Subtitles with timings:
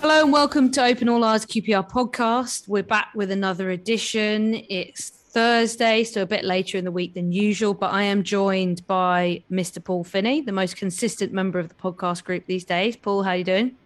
[0.00, 2.68] Hello and welcome to Open All R's QPR podcast.
[2.68, 4.54] We're back with another edition.
[4.68, 8.86] It's Thursday, so a bit later in the week than usual, but I am joined
[8.86, 9.82] by Mr.
[9.82, 12.96] Paul Finney, the most consistent member of the podcast group these days.
[12.96, 13.76] Paul, how are you doing?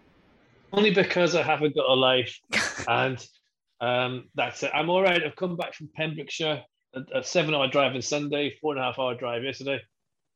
[0.73, 2.39] Only because I haven't got a life,
[2.87, 3.25] and
[3.81, 4.71] um, that's it.
[4.73, 5.23] I'm all right.
[5.23, 6.63] I've come back from Pembrokeshire,
[6.93, 9.79] a, a seven-hour drive on Sunday, four and a half hour drive yesterday,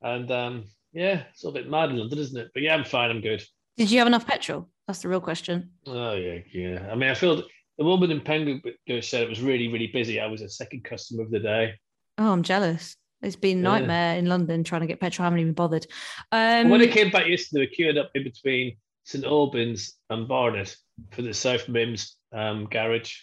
[0.02, 2.50] and um, yeah, it's a bit mad in London, isn't it?
[2.54, 3.10] But yeah, I'm fine.
[3.10, 3.44] I'm good.
[3.78, 4.70] Did you have enough petrol?
[4.88, 5.72] That's the real question.
[5.86, 6.88] Oh yeah, yeah.
[6.92, 7.44] I mean, I feel
[7.78, 10.20] the woman in Pembrokeshire said it was really, really busy.
[10.20, 11.74] I was a second customer of the day.
[12.18, 12.96] Oh, I'm jealous.
[13.24, 13.80] It's been a Yeah.
[13.80, 15.24] nightmare in London trying to get petrol.
[15.24, 15.86] I haven't even bothered.
[16.32, 20.76] Um, when I came back yesterday, we queued up in between St Albans and Barnet
[21.12, 23.16] for the South Mimms um, garage.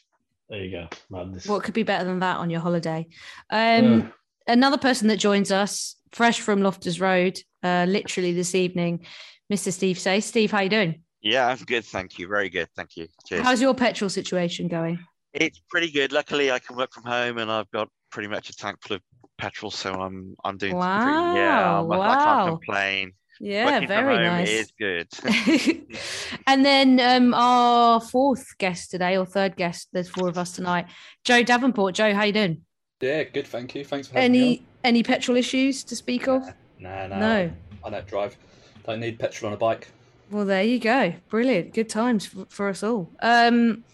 [0.48, 1.46] There you go, madness.
[1.46, 3.06] what could be better than that on your holiday?
[3.50, 4.12] Um, Ugh.
[4.46, 9.06] another person that joins us, fresh from Loftus Road, uh, literally this evening,
[9.52, 9.72] Mr.
[9.72, 10.20] Steve Say.
[10.20, 11.02] Steve, how you doing?
[11.20, 12.28] Yeah, I'm good, thank you.
[12.28, 13.08] Very good, thank you.
[13.26, 13.42] Cheers.
[13.42, 14.98] How's your petrol situation going?
[15.34, 16.12] It's pretty good.
[16.12, 19.02] Luckily, I can work from home, and I've got pretty much a tank full of
[19.36, 21.80] petrol, so I'm I'm doing pretty, yeah.
[21.80, 23.12] I'm, I can't complain.
[23.40, 24.48] Yeah, Working from very home nice.
[24.48, 25.08] is good.
[26.46, 30.86] and then um, our fourth guest today, or third guest, there's four of us tonight.
[31.24, 31.94] Joe Davenport.
[31.94, 32.62] Joe, how you doing?
[33.00, 33.46] Yeah, good.
[33.46, 33.84] Thank you.
[33.84, 36.42] Thanks for having me Any any petrol issues to speak of?
[36.42, 36.54] on.
[36.80, 37.18] Nah, nah.
[37.18, 37.50] No.
[37.84, 38.36] I don't drive.
[38.84, 39.88] Don't need petrol on a bike.
[40.30, 41.14] Well, there you go.
[41.28, 41.74] Brilliant.
[41.74, 43.10] Good times for, for us all.
[43.20, 43.84] Um,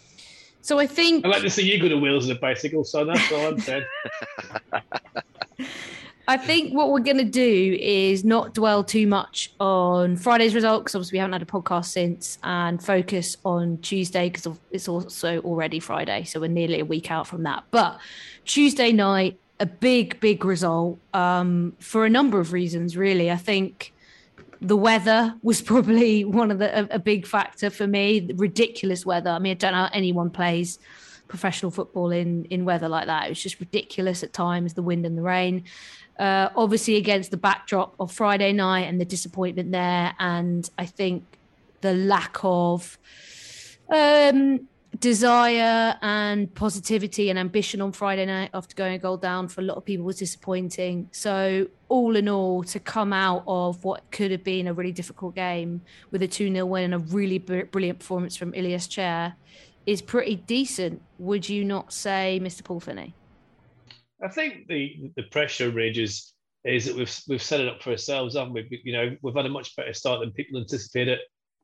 [0.62, 3.04] so I think I like to see you go to wheels and a bicycle, so
[3.04, 3.84] that's all I'm saying.
[6.26, 10.84] I think what we're going to do is not dwell too much on Friday's result
[10.84, 15.40] because obviously we haven't had a podcast since, and focus on Tuesday because it's also
[15.40, 17.64] already Friday, so we're nearly a week out from that.
[17.70, 17.98] But
[18.46, 22.96] Tuesday night, a big, big result um, for a number of reasons.
[22.96, 23.92] Really, I think
[24.60, 28.20] the weather was probably one of the a, a big factor for me.
[28.20, 29.30] The ridiculous weather.
[29.30, 30.78] I mean, I don't know how anyone plays
[31.28, 33.26] professional football in in weather like that.
[33.26, 35.64] It was just ridiculous at times, the wind and the rain.
[36.18, 41.24] Uh, obviously, against the backdrop of Friday night and the disappointment there, and I think
[41.80, 42.98] the lack of
[43.88, 44.68] um,
[45.00, 49.64] desire and positivity and ambition on Friday night after going a goal down for a
[49.64, 51.08] lot of people was disappointing.
[51.12, 55.34] So, all in all, to come out of what could have been a really difficult
[55.34, 59.34] game with a 2 0 win and a really br- brilliant performance from Ilias Chair
[59.86, 61.02] is pretty decent.
[61.18, 62.64] Would you not say, Mr.
[62.64, 63.14] Paul Finney?
[64.22, 66.32] I think the the pressure rages
[66.64, 68.80] is that we've we've set it up for ourselves, haven't we?
[68.84, 71.18] You know, we've had a much better start than people anticipated.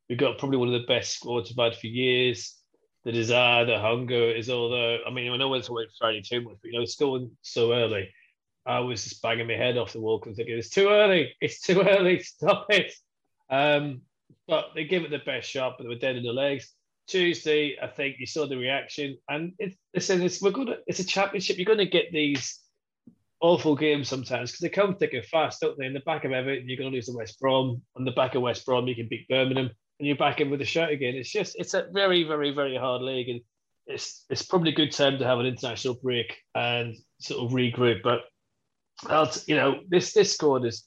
[0.08, 2.56] We've got probably one of the best squads we've had for years.
[3.04, 4.98] The desire, the hunger is all there.
[5.06, 7.72] I mean, I know it's away Friday too much, but you know, it's going so
[7.72, 8.12] early.
[8.66, 11.34] I was just banging my head off the wall because thinking it's too early.
[11.40, 12.18] It's too early.
[12.22, 12.92] Stop it.
[13.48, 14.02] Um,
[14.46, 16.74] but they gave it the best shot, but they were dead in the legs.
[17.10, 21.04] Tuesday, I think you saw the reaction, and it's listen, it's we're gonna it's a
[21.04, 21.58] championship.
[21.58, 22.60] You're gonna get these
[23.40, 25.86] awful games sometimes because they come thick and fast, don't they?
[25.86, 27.82] In the back of Everton, you're gonna lose to West Brom.
[27.96, 30.60] On the back of West Brom, you can beat Birmingham, and you're back in with
[30.60, 31.16] a shot again.
[31.16, 33.40] It's just it's a very, very, very hard league, and
[33.86, 38.02] it's it's probably a good time to have an international break and sort of regroup.
[38.02, 38.20] But
[39.06, 40.86] I'll you know this this squad is,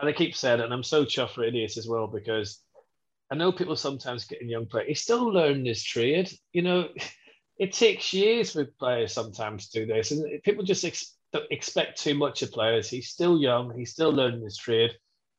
[0.00, 2.60] and I keep saying it, and I'm so chuffed for idiots as well because
[3.30, 4.88] I know people sometimes get in young players.
[4.88, 6.30] He's still learning his trade.
[6.52, 6.88] You know,
[7.58, 11.16] it takes years for players sometimes to do this, and people just ex-
[11.50, 12.88] expect too much of players.
[12.88, 13.76] He's still young.
[13.76, 14.90] He's still learning his trade,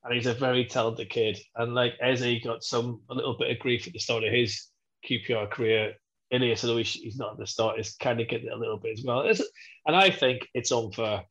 [0.03, 1.39] and he's a very talented kid.
[1.55, 4.33] And like Eze he got some a little bit of grief at the start of
[4.33, 4.67] his
[5.09, 5.95] QPR career.
[6.31, 8.77] Ilias, although he's, he's not at the start, is kind of getting it a little
[8.77, 9.29] bit as well.
[9.85, 11.25] And I think it's unfair.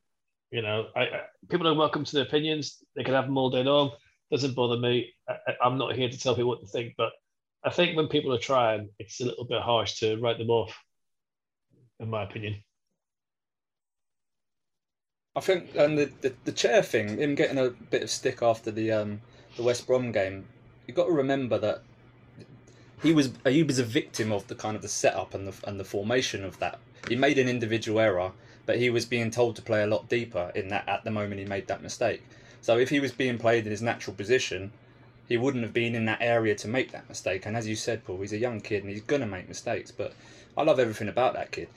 [0.51, 2.77] You know, I, I, people are welcome to their opinions.
[2.97, 3.93] They can have them all day long.
[4.31, 5.13] Doesn't bother me.
[5.29, 7.13] I, I'm not here to tell people what to think, but
[7.65, 10.77] I think when people are trying, it's a little bit harsh to write them off,
[11.99, 12.63] in my opinion.
[15.37, 18.71] I think and the, the the chair thing, him getting a bit of stick after
[18.71, 19.21] the um
[19.57, 20.49] the West Brom game.
[20.87, 21.83] you've got to remember that
[23.03, 25.79] he was he was a victim of the kind of the setup and the and
[25.79, 26.81] the formation of that.
[27.09, 28.33] He made an individual error,
[28.67, 31.41] but he was being told to play a lot deeper in that at the moment
[31.41, 32.23] he made that mistake.
[32.61, 34.73] So if he was being played in his natural position,
[35.29, 37.47] he wouldn't have been in that area to make that mistake.
[37.47, 39.91] And as you said, Paul, he's a young kid and he's gonna make mistakes.
[39.91, 40.13] But
[40.57, 41.69] I love everything about that kid.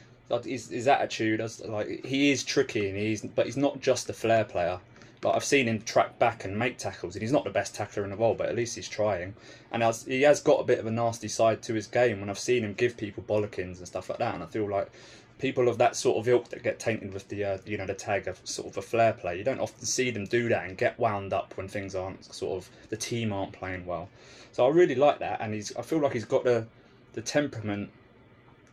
[0.44, 4.44] His, his attitude, like he is tricky and he's, but he's not just a flair
[4.44, 4.80] player.
[5.24, 8.04] Like I've seen him track back and make tackles, and he's not the best tackler
[8.04, 9.36] in the world, but at least he's trying.
[9.72, 12.20] And he has got a bit of a nasty side to his game.
[12.20, 14.92] When I've seen him give people bollockins and stuff like that, and I feel like
[15.40, 17.94] people of that sort of ilk that get tainted with the uh, you know the
[17.94, 20.78] tag of sort of a flair play, you don't often see them do that and
[20.78, 24.10] get wound up when things aren't sort of the team aren't playing well.
[24.52, 26.68] So I really like that, and he's I feel like he's got the
[27.14, 27.90] the temperament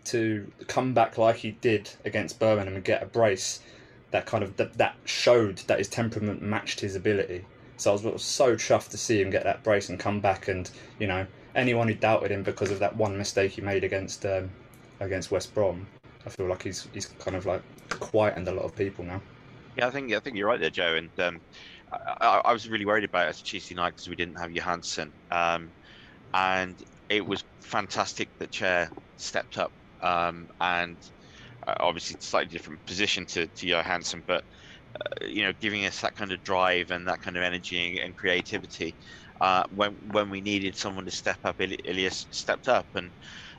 [0.06, 3.60] to come back like he did against Birmingham and get a brace
[4.10, 7.44] that kind of that, that showed that his temperament matched his ability.
[7.76, 10.48] So I was, was so chuffed to see him get that brace and come back
[10.48, 14.24] and you know anyone who doubted him because of that one mistake he made against
[14.26, 14.50] um,
[15.00, 15.86] against West Brom,
[16.26, 19.20] I feel like he's he's kind of like quietened a lot of people now.
[19.76, 20.96] Yeah, I think I think you're right there, Joe.
[20.96, 21.40] And um,
[22.20, 25.70] I, I, was really worried about us Tuesday night because we didn't have Johansen, um,
[26.34, 26.76] and
[27.08, 29.72] it was fantastic that Chair stepped up
[30.02, 30.96] um, and
[31.66, 34.44] uh, obviously slightly different position to, to Johansen, but
[34.94, 38.16] uh, you know, giving us that kind of drive and that kind of energy and
[38.16, 38.96] creativity.
[39.40, 43.10] Uh, when when we needed someone to step up, Ilias stepped up, and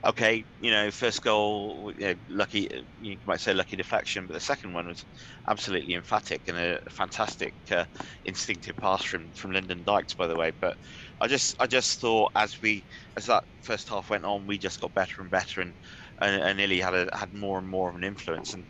[0.05, 2.67] okay, you know, first goal, you know, lucky,
[2.99, 5.05] you might say lucky deflection, but the second one was
[5.49, 7.85] absolutely emphatic and a fantastic uh,
[8.25, 10.51] instinctive pass from from Lyndon Dykes, by the way.
[10.59, 10.77] But
[11.19, 12.85] I just I just thought as we
[13.17, 15.75] as that first half went on, we just got better and better, and
[16.21, 18.53] and, and Illy had a, had more and more of an influence.
[18.53, 18.65] And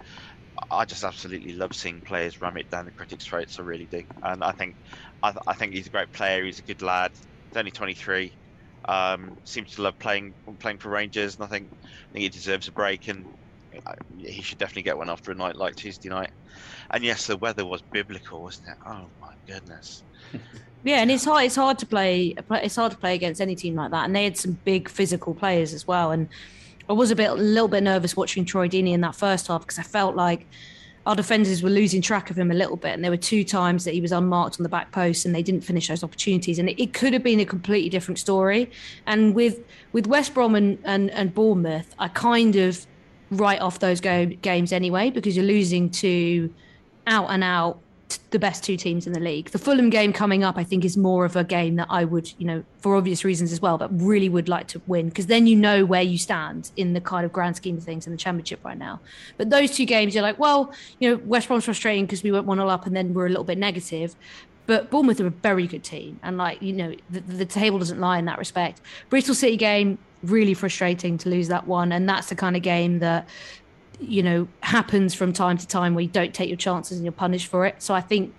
[0.70, 3.60] I just absolutely love seeing players ram it down the critics' throats.
[3.60, 4.04] I really do.
[4.22, 4.78] And I think
[5.24, 6.44] I, I think he's a great player.
[6.46, 7.12] He's a good lad.
[7.52, 8.38] He's only 23.
[8.86, 12.68] Um, seems to love playing playing for Rangers, and I think I think he deserves
[12.68, 13.08] a break.
[13.08, 13.26] And
[14.18, 16.32] he should definitely get one after a night like Tuesday night.
[16.92, 18.76] And yes, the weather was biblical, wasn't it?
[18.86, 20.04] Oh my goodness.
[20.84, 21.46] Yeah, and it's hard.
[21.46, 22.34] It's hard to play.
[22.50, 24.06] It's hard to play against any team like that.
[24.06, 26.10] And they had some big physical players as well.
[26.10, 26.28] And
[26.90, 29.62] I was a bit, a little bit nervous watching Troy Deeney in that first half
[29.62, 30.48] because I felt like
[31.06, 33.86] our defenders were losing track of him a little bit, and there were two times
[33.86, 36.70] that he was unmarked on the back post, and they didn't finish those opportunities, and
[36.70, 38.70] it, it could have been a completely different story.
[39.06, 39.60] And with
[39.94, 42.86] with West Brom and and, and Bournemouth, I kind of
[43.32, 46.54] write off those go, games anyway because you're losing to
[47.08, 47.80] out and out
[48.32, 49.50] the best two teams in the league.
[49.50, 52.32] The Fulham game coming up, I think, is more of a game that I would,
[52.38, 55.48] you know, for obvious reasons as well, but really would like to win because then
[55.48, 58.18] you know where you stand in the kind of grand scheme of things in the
[58.18, 59.00] Championship right now.
[59.38, 62.46] But those two games, you're like, well, you know, West Brom's frustrating because we went
[62.46, 64.16] one all up and then we're a little bit negative.
[64.68, 68.00] But Bournemouth are a very good team, and like you know, the, the table doesn't
[68.00, 68.80] lie in that respect.
[69.10, 73.00] Bristol City game really frustrating to lose that one, and that's the kind of game
[73.00, 73.28] that
[74.02, 77.12] you know happens from time to time where you don't take your chances and you're
[77.12, 77.82] punished for it.
[77.82, 78.34] So I think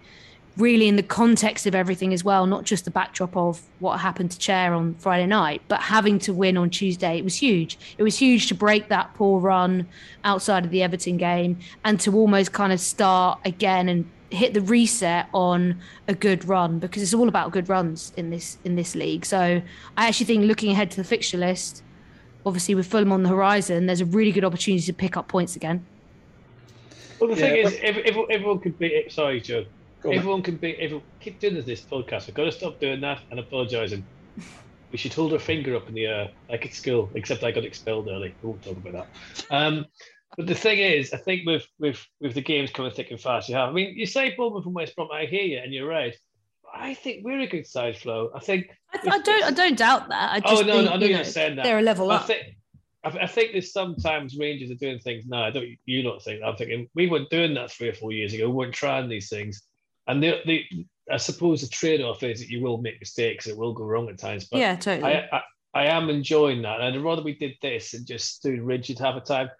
[0.56, 4.30] really in the context of everything as well, not just the backdrop of what happened
[4.30, 7.78] to Chair on Friday night, but having to win on Tuesday, it was huge.
[7.96, 9.86] It was huge to break that poor run
[10.24, 14.60] outside of the Everton game and to almost kind of start again and hit the
[14.62, 18.94] reset on a good run because it's all about good runs in this in this
[18.94, 19.24] league.
[19.24, 19.62] So
[19.96, 21.82] I actually think looking ahead to the fixture list,
[22.44, 25.56] obviously with Fulham on the horizon, there's a really good opportunity to pick up points
[25.56, 25.84] again.
[27.20, 28.94] Well, the Yeah, thing but- is, everyone, everyone could be.
[28.94, 29.64] eh, Sorry, Joe.
[30.02, 30.74] Go on, everyone can be.
[30.76, 32.26] Everyone, keep doing this podcast.
[32.26, 34.04] We've got to stop doing that and apologising.
[34.90, 37.64] We should hold our finger up in the air like at school, except I got
[37.64, 38.34] expelled early.
[38.42, 39.46] We won't talk about that.
[39.54, 39.86] Um,
[40.36, 43.48] but the thing is, I think with with with the games coming thick and fast,
[43.48, 43.68] you have.
[43.68, 45.08] I mean, you say Bournemouth and West Brom.
[45.12, 46.14] I hear you, and you're right.
[46.74, 48.30] I think we're a good side flow.
[48.34, 48.70] I think.
[48.92, 50.32] I, I don't I don't doubt that.
[50.32, 51.62] I Oh just no, think, no, I know you you're know, saying that.
[51.64, 52.26] they're a level I up.
[52.26, 52.56] think,
[53.04, 55.44] I, I think there's sometimes Rangers are doing things now.
[55.44, 55.68] I don't.
[55.86, 56.40] You not think?
[56.40, 56.46] that.
[56.46, 58.48] I'm thinking we weren't doing that three or four years ago.
[58.48, 59.62] We weren't trying these things,
[60.06, 60.64] and the, the
[61.10, 63.46] I suppose the trade-off is that you will make mistakes.
[63.46, 64.46] It will go wrong at times.
[64.50, 65.12] But yeah, totally.
[65.14, 65.42] I, I
[65.74, 66.80] I am enjoying that.
[66.80, 69.50] I'd rather we did this and just stood rigid half a time.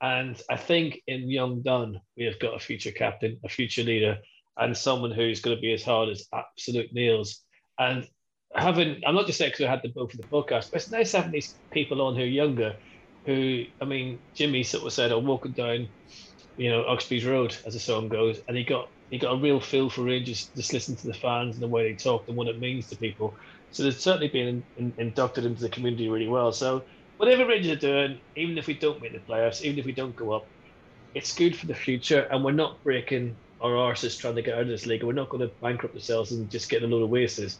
[0.00, 4.18] And I think in Young Dunne, we have got a future captain, a future leader,
[4.58, 7.42] and someone who's going to be as hard as absolute nails.
[7.78, 8.06] And
[8.54, 10.90] having, I'm not just saying because I had them both for the podcast, but it's
[10.90, 12.74] nice having these people on who are younger,
[13.24, 15.88] who, I mean, Jimmy sort of said, I'm walking down,
[16.56, 19.58] you know, Uxbridge Road, as the song goes, and he got he got a real
[19.58, 22.46] feel for Rangers just listening to the fans and the way they talk and what
[22.46, 23.34] it means to people.
[23.70, 26.52] So they've certainly been in, in, inducted into the community really well.
[26.52, 26.84] So
[27.16, 30.14] whatever Rangers are doing, even if we don't make the playoffs, even if we don't
[30.14, 30.46] go up,
[31.14, 34.62] it's good for the future, and we're not breaking our arses trying to get out
[34.62, 35.02] of this league.
[35.02, 37.58] We're not going to bankrupt ourselves and just get a load of wastes.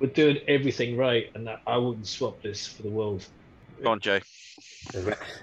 [0.00, 3.24] We're doing everything right, and that, I wouldn't swap this for the world.
[3.82, 4.20] Go on, Jay.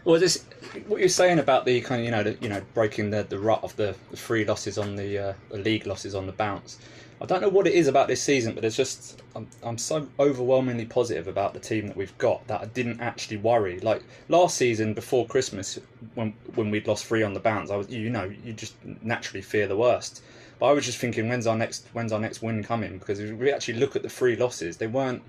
[0.05, 0.45] Well, this
[0.87, 3.39] what you're saying about the kind of you know the, you know breaking the, the
[3.39, 6.77] rut of the, the three losses on the, uh, the league losses on the bounce.
[7.21, 10.07] I don't know what it is about this season, but it's just I'm, I'm so
[10.19, 13.79] overwhelmingly positive about the team that we've got that I didn't actually worry.
[13.79, 15.77] Like last season before Christmas,
[16.15, 18.73] when when we'd lost three on the bounce, I was you know you just
[19.03, 20.23] naturally fear the worst.
[20.59, 22.97] But I was just thinking, when's our next when's our next win coming?
[22.97, 25.21] Because if we actually look at the three losses, they weren't.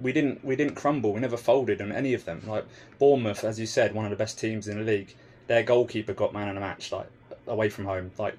[0.00, 1.12] We didn't we didn't crumble.
[1.12, 2.42] We never folded on any of them.
[2.44, 2.64] Like
[2.98, 5.14] Bournemouth, as you said, one of the best teams in the league.
[5.46, 7.06] Their goalkeeper got man of the match, like
[7.46, 8.10] away from home.
[8.18, 8.34] Like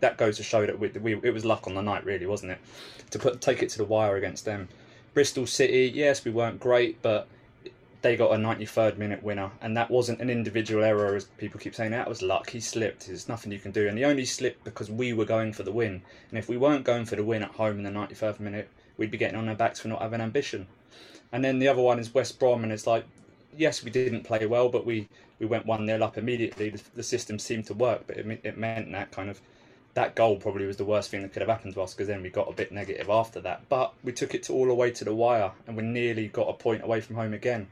[0.00, 2.52] that goes to show that we, we it was luck on the night, really, wasn't
[2.52, 2.58] it?
[3.10, 4.68] To put take it to the wire against them.
[5.14, 7.26] Bristol City, yes, we weren't great, but
[8.02, 11.74] they got a 93rd minute winner, and that wasn't an individual error, as people keep
[11.74, 11.90] saying.
[11.90, 12.50] That was luck.
[12.50, 13.06] He slipped.
[13.06, 15.72] There's nothing you can do, and he only slipped because we were going for the
[15.72, 16.02] win.
[16.30, 19.10] And if we weren't going for the win at home in the 93rd minute, we'd
[19.10, 20.66] be getting on our backs for not having ambition.
[21.32, 23.04] And then the other one is West Brom, and it's like,
[23.56, 26.70] yes, we didn't play well, but we, we went 1 0 up immediately.
[26.70, 29.40] The, the system seemed to work, but it, it meant that kind of
[29.96, 32.22] that goal probably was the worst thing that could have happened to us because then
[32.22, 33.62] we got a bit negative after that.
[33.68, 36.48] But we took it to all the way to the wire, and we nearly got
[36.48, 37.66] a point away from home again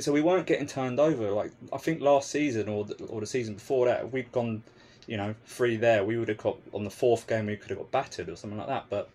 [0.00, 1.30] so we weren't getting turned over.
[1.30, 4.62] Like I think last season or the, or the season before that, if we'd gone,
[5.06, 7.78] you know, three there, we would have got on the fourth game we could have
[7.78, 8.86] got battered or something like that.
[8.88, 9.10] But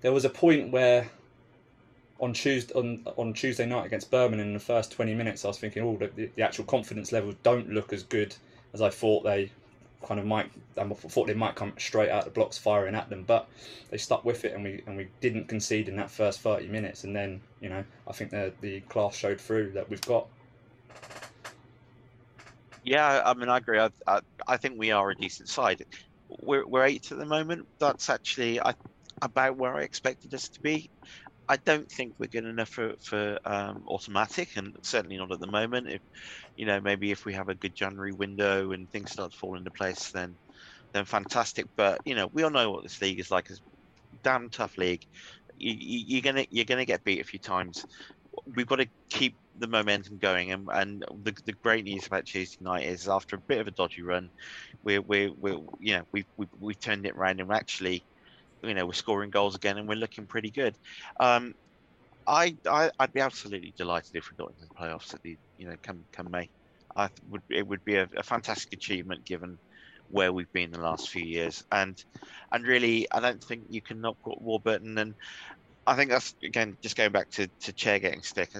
[0.00, 1.10] there was a point where
[2.20, 5.58] on Tuesday on, on Tuesday night against Birmingham in the first twenty minutes, I was
[5.58, 8.34] thinking, oh, the, the actual confidence levels don't look as good
[8.72, 9.50] as I thought they
[10.06, 10.50] kind of might.
[10.76, 13.48] I thought they might come straight out the blocks firing at them, but
[13.90, 17.04] they stuck with it, and we and we didn't concede in that first thirty minutes.
[17.04, 20.26] And then you know, I think the the class showed through that we've got.
[22.84, 23.78] Yeah, I mean, I agree.
[23.78, 25.84] I, I, I think we are a decent side.
[26.28, 27.66] We're we're eighth at the moment.
[27.78, 28.74] That's actually I,
[29.22, 30.90] about where I expected us to be.
[31.48, 35.46] I don't think we're good enough for for um, automatic, and certainly not at the
[35.46, 35.88] moment.
[35.88, 36.02] If
[36.56, 39.56] you know, maybe if we have a good January window and things start to fall
[39.58, 40.38] into place, then
[40.94, 41.66] then fantastic.
[41.76, 43.50] But you know, we all know what this league is like.
[43.50, 43.60] It's
[44.22, 45.02] damn tough league.
[45.56, 47.84] You, you, you're gonna you're gonna get beat a few times.
[48.56, 52.56] We've got to keep the momentum going, and, and the, the great news about Tuesday
[52.64, 54.30] night is after a bit of a dodgy run,
[54.82, 58.04] we're we we you know we've we, we've turned it around and we're actually
[58.66, 60.74] you know we're scoring goals again and we're looking pretty good.
[61.20, 61.54] Um,
[62.26, 65.68] I, I would be absolutely delighted if we got into the playoffs at the you
[65.68, 66.48] know come come May.
[66.96, 69.58] I would it would be a, a, fantastic achievement given
[70.10, 72.02] where we've been the last few years and
[72.52, 75.14] and really I don't think you can knock Warburton and
[75.86, 78.50] I think that's again just going back to, to chair getting stick.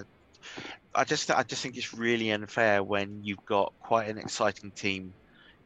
[0.93, 5.13] I just I just think it's really unfair when you've got quite an exciting team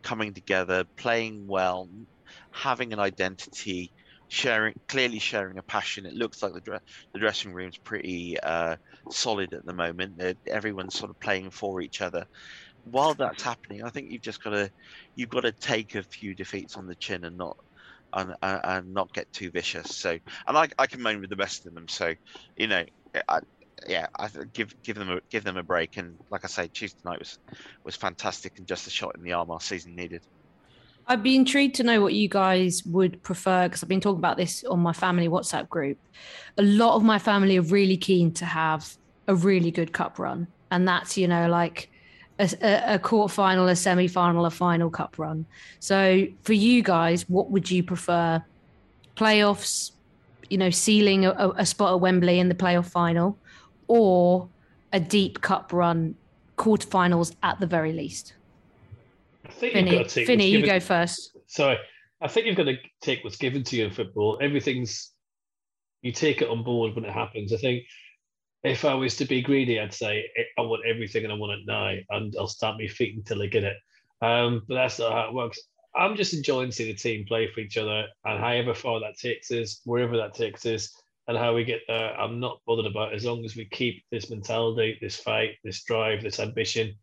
[0.02, 1.90] coming together, playing well,
[2.52, 3.92] having an identity,
[4.30, 6.06] sharing clearly sharing a passion.
[6.06, 6.80] It looks like the dre-
[7.14, 8.78] the dressing room's pretty uh,
[9.12, 10.18] solid at the moment.
[10.18, 12.26] They're, everyone's sort of playing for each other.
[12.84, 14.72] While that's happening, I think you've just got to
[15.16, 17.58] you've got to take a few defeats on the chin and not
[18.14, 19.98] and, and not get too vicious.
[19.98, 20.18] So,
[20.48, 21.88] and I, I can moan with the best of them.
[21.88, 22.14] So,
[22.56, 22.84] you know,
[23.28, 23.40] I,
[23.88, 25.98] yeah, I give give them a give them a break.
[25.98, 27.38] And like I say, Tuesday night was
[27.86, 30.24] was fantastic and just a shot in the arm our season needed.
[31.10, 34.38] I'd be intrigued to know what you guys would prefer because I've been talking about
[34.38, 35.98] this on my family WhatsApp group.
[36.60, 38.96] A lot of my family are really keen to have
[39.28, 41.90] a really good cup run, and that's you know like
[42.38, 45.48] a, a quarter final, a semi final, a final cup run.
[45.80, 48.44] So for you guys, what would you prefer?
[49.16, 49.92] Playoffs,
[50.52, 53.36] you know, sealing a, a spot at Wembley in the playoff final,
[53.88, 54.48] or
[54.94, 56.14] a deep cup run,
[56.56, 58.36] quarterfinals at the very least.
[59.50, 61.36] I think Finney, you've got to take Finney you go first.
[61.48, 61.78] Sorry,
[62.22, 64.38] I think you've got to take what's given to you in football.
[64.42, 65.12] Everything's
[66.02, 67.52] you take it on board when it happens.
[67.52, 67.84] I think
[68.64, 71.60] if I was to be greedy, I'd say "Eh, I want everything and I want
[71.60, 73.78] it now, and I'll stamp my feet until I get it.
[74.22, 75.60] Um, but that's not how it works.
[75.96, 79.50] I'm just enjoying seeing the team play for each other, and however far that takes
[79.50, 80.94] us, wherever that takes us,
[81.28, 84.30] and how we get there, I'm not bothered about as long as we keep this
[84.30, 86.94] mentality, this fight, this drive, this ambition,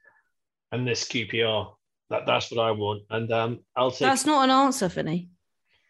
[0.70, 1.75] and this QPR.
[2.10, 4.00] That that's what I want, and um, I'll take.
[4.00, 5.28] That's not an answer, Finney.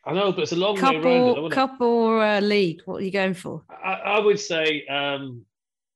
[0.04, 1.11] I know, but it's a long Cup way around it.
[1.11, 2.80] I or wanna- cup or uh, league?
[2.85, 3.64] What are you going for?
[3.68, 5.44] I, I would say um,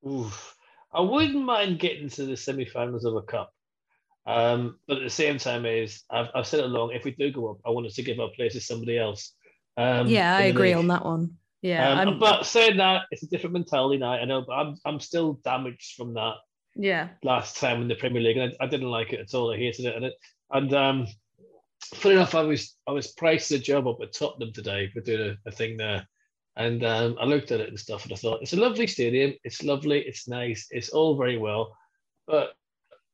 [0.07, 0.57] oof,
[0.93, 3.55] I wouldn't mind getting to the semi-finals of a cup,
[4.27, 6.93] um, but at the same time, is I've, I've said it along.
[6.93, 9.33] If we do go up, I want us to give our place to somebody else.
[9.77, 10.77] Um, yeah, I agree league.
[10.77, 11.37] on that one.
[11.63, 14.13] Yeah, Um, but saying that, it's a different mentality now.
[14.13, 16.35] I know, but I'm I'm still damaged from that
[16.77, 17.09] yeah.
[17.23, 19.53] last time in the Premier League, and I, I didn't like it at all.
[19.53, 20.15] I hated it, and it,
[20.51, 21.07] and um,
[21.95, 25.37] funny enough, I was I was priced a job up at Tottenham today for doing
[25.45, 26.07] a, a thing there,
[26.57, 29.35] and um, I looked at it and stuff, and I thought it's a lovely stadium,
[29.45, 31.77] it's lovely, it's nice, it's all very well,
[32.27, 32.55] but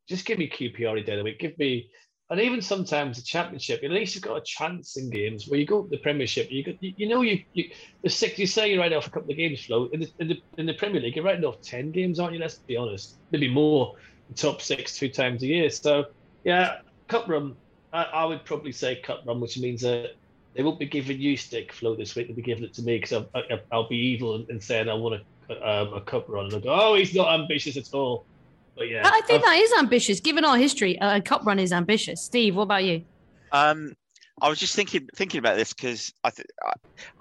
[0.09, 1.91] just give me QPR any day of the week, give me.
[2.29, 5.67] And even sometimes the championship, at least you've got a chance in games where you
[5.67, 6.51] go to the Premiership.
[6.51, 7.71] You got, you, you know, you, you
[8.03, 8.37] the six.
[8.39, 10.67] You say you're writing off a couple of games, flow In the, in the in
[10.67, 12.41] the Premier League, you're writing off ten games, aren't you?
[12.41, 13.95] Let's be honest, maybe more.
[14.35, 15.71] Top six two times a year.
[15.71, 16.07] So
[16.43, 17.55] yeah, cup run.
[17.93, 20.17] I, I would probably say cup run, which means that
[20.57, 22.27] they won't be giving you stick flow this week.
[22.27, 24.95] They'll be giving it to me because I'll, I'll be evil and, and saying I
[24.95, 26.47] want a, um, a cup run.
[26.47, 28.27] And they'll go, oh, he's not ambitious at all.
[28.77, 30.21] But yeah, I think that is ambitious.
[30.21, 32.23] Given our history, a cup run is ambitious.
[32.23, 33.05] Steve, what about you?
[33.51, 33.95] Um,
[34.41, 36.49] I was just thinking thinking about this because I, th-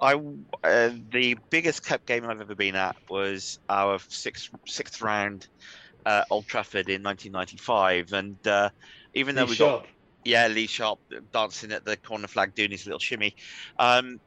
[0.01, 0.13] I, I
[0.67, 5.47] uh, the biggest cup game I've ever been at was our sixth sixth round,
[6.05, 8.69] uh, Old Trafford in 1995, and uh,
[9.13, 9.83] even though Lee we Sharp.
[9.83, 9.89] got
[10.25, 10.99] yeah Lee Sharpe
[11.31, 13.33] dancing at the corner flag doing his little shimmy,
[13.79, 14.19] um,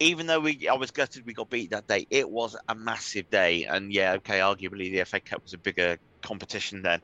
[0.00, 3.30] even though we I was gutted we got beat that day, it was a massive
[3.30, 7.00] day, and yeah, okay, arguably the FA Cup was a bigger competition then,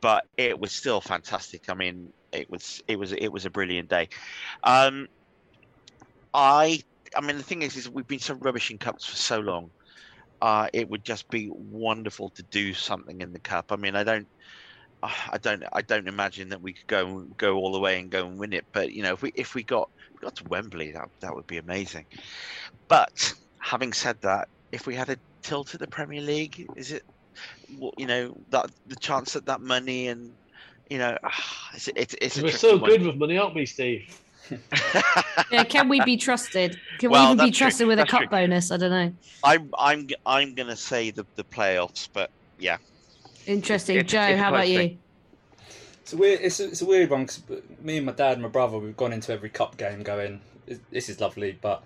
[0.00, 1.68] but it was still fantastic.
[1.68, 4.08] I mean, it was it was it was a brilliant day.
[4.64, 5.08] Um,
[6.32, 6.82] I
[7.16, 9.70] I mean the thing is, is we've been so rubbish in cups for so long.
[10.40, 13.72] Uh, it would just be wonderful to do something in the cup.
[13.72, 14.26] I mean, I don't.
[15.02, 15.64] I don't.
[15.72, 18.52] I don't imagine that we could go go all the way and go and win
[18.52, 18.64] it.
[18.72, 21.34] But you know, if we if we got if we got to Wembley, that that
[21.34, 22.06] would be amazing.
[22.88, 27.04] But having said that, if we had a tilt at the Premier League, is it,
[27.96, 30.32] you know, that the chance at that money and,
[30.88, 32.90] you know, ah, it's it's, it's a We're so one.
[32.90, 34.20] good with money, aren't we, Steve?
[35.52, 36.78] Yeah, can we be trusted?
[36.98, 37.64] Can Well, we even be that's true.
[37.66, 38.28] trusted with a cup true.
[38.28, 38.70] bonus?
[38.70, 39.12] I don't know.
[39.44, 42.76] I'm I'm g- I'm gonna say the the playoffs, but yeah,
[43.46, 43.96] Interesting.
[43.96, 44.78] It's- Joe, it's how about close you?
[44.78, 44.98] thing.
[46.02, 46.40] It's a weird.
[46.40, 47.42] It's a, it's a weird one because
[47.82, 50.40] me and my dad and my brother we've gone into every cup game going.
[50.90, 51.82] This is lovely, but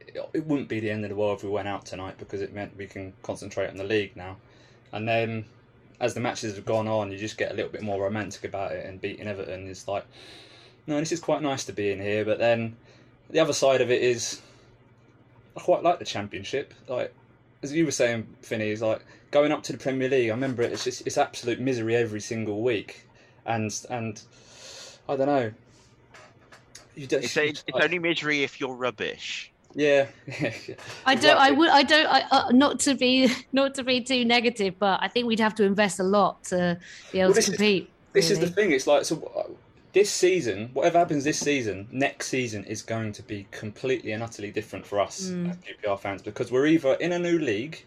[0.00, 2.40] it, it wouldn't be the end of the world if we went out tonight because
[2.40, 4.36] it meant we can concentrate on the league now.
[4.92, 5.44] And then
[6.00, 8.72] as the matches have gone on, you just get a little bit more romantic about
[8.72, 8.86] it.
[8.86, 10.04] And beating Everton is like,
[10.86, 12.24] no, this is quite nice to be in here.
[12.24, 12.76] But then
[13.30, 14.40] the other side of it is,
[15.56, 16.74] I quite like the Championship.
[16.88, 17.14] Like
[17.62, 20.30] as you were saying, Finney, is like going up to the Premier League.
[20.30, 23.06] I remember it, it's just it's absolute misery every single week,
[23.46, 24.20] and and
[25.08, 25.52] I don't know.
[26.94, 29.51] You don't, it's, it's only misery if you're rubbish.
[29.74, 30.06] Yeah.
[31.06, 31.38] I don't.
[31.38, 31.68] I would.
[31.70, 32.06] I don't.
[32.06, 33.28] I, uh, not to be.
[33.52, 36.78] Not to be too negative, but I think we'd have to invest a lot to
[37.12, 37.90] be able Well, to this is- compete.
[38.12, 38.72] This is the thing.
[38.72, 39.30] It's like so.
[39.36, 39.50] uh,
[39.94, 44.50] This season, whatever happens this season, next season is going to be completely and utterly
[44.50, 45.50] different for us Mm.
[45.50, 47.84] as QPR fans because we're either in a new league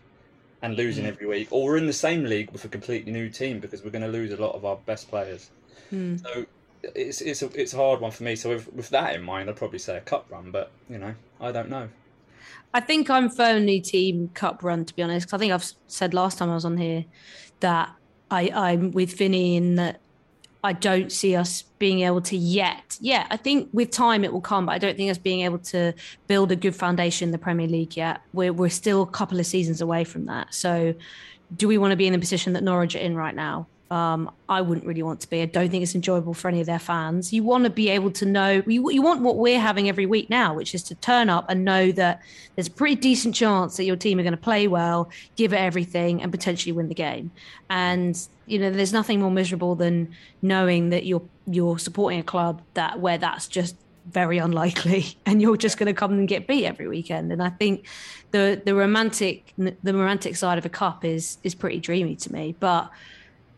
[0.62, 3.60] and losing every week, or we're in the same league with a completely new team
[3.60, 5.50] because we're going to lose a lot of our best players.
[5.90, 6.18] Hmm.
[6.18, 6.46] So
[6.84, 8.36] it's it's a it's a hard one for me.
[8.36, 11.14] So with, with that in mind, I'd probably say a cup run, but you know,
[11.40, 11.90] I don't know.
[12.74, 15.34] I think I'm firmly team cup run to be honest.
[15.34, 17.06] I think I've said last time I was on here
[17.62, 17.90] that
[18.30, 20.02] I, I'm with Vinny in that
[20.64, 22.98] I don't see us being able to yet.
[23.00, 25.60] Yeah, I think with time it will come, but I don't think us being able
[25.60, 25.94] to
[26.28, 28.22] build a good foundation in the Premier League yet.
[28.34, 30.54] We're we're still a couple of seasons away from that.
[30.54, 30.96] So,
[31.56, 33.68] do we want to be in the position that Norwich are in right now?
[33.92, 35.44] Um, I wouldn't really want to be.
[35.44, 37.32] I don't think it's enjoyable for any of their fans.
[37.32, 38.64] You want to be able to know.
[38.66, 41.64] You, you want what we're having every week now, which is to turn up and
[41.64, 42.22] know that
[42.56, 45.58] there's a pretty decent chance that your team are going to play well, give it
[45.58, 47.32] everything, and potentially win the game.
[47.70, 52.62] And you know, there's nothing more miserable than knowing that you're you're supporting a club
[52.74, 53.76] that where that's just
[54.08, 57.32] very unlikely, and you're just going to come and get beat every weekend.
[57.32, 57.86] And I think
[58.32, 62.56] the the romantic the romantic side of a cup is is pretty dreamy to me,
[62.60, 62.90] but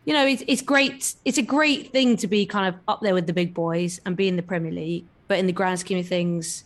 [0.08, 1.16] you know, it's, it's great.
[1.26, 4.16] It's a great thing to be kind of up there with the big boys and
[4.16, 5.04] be in the Premier League.
[5.26, 6.64] But in the grand scheme of things,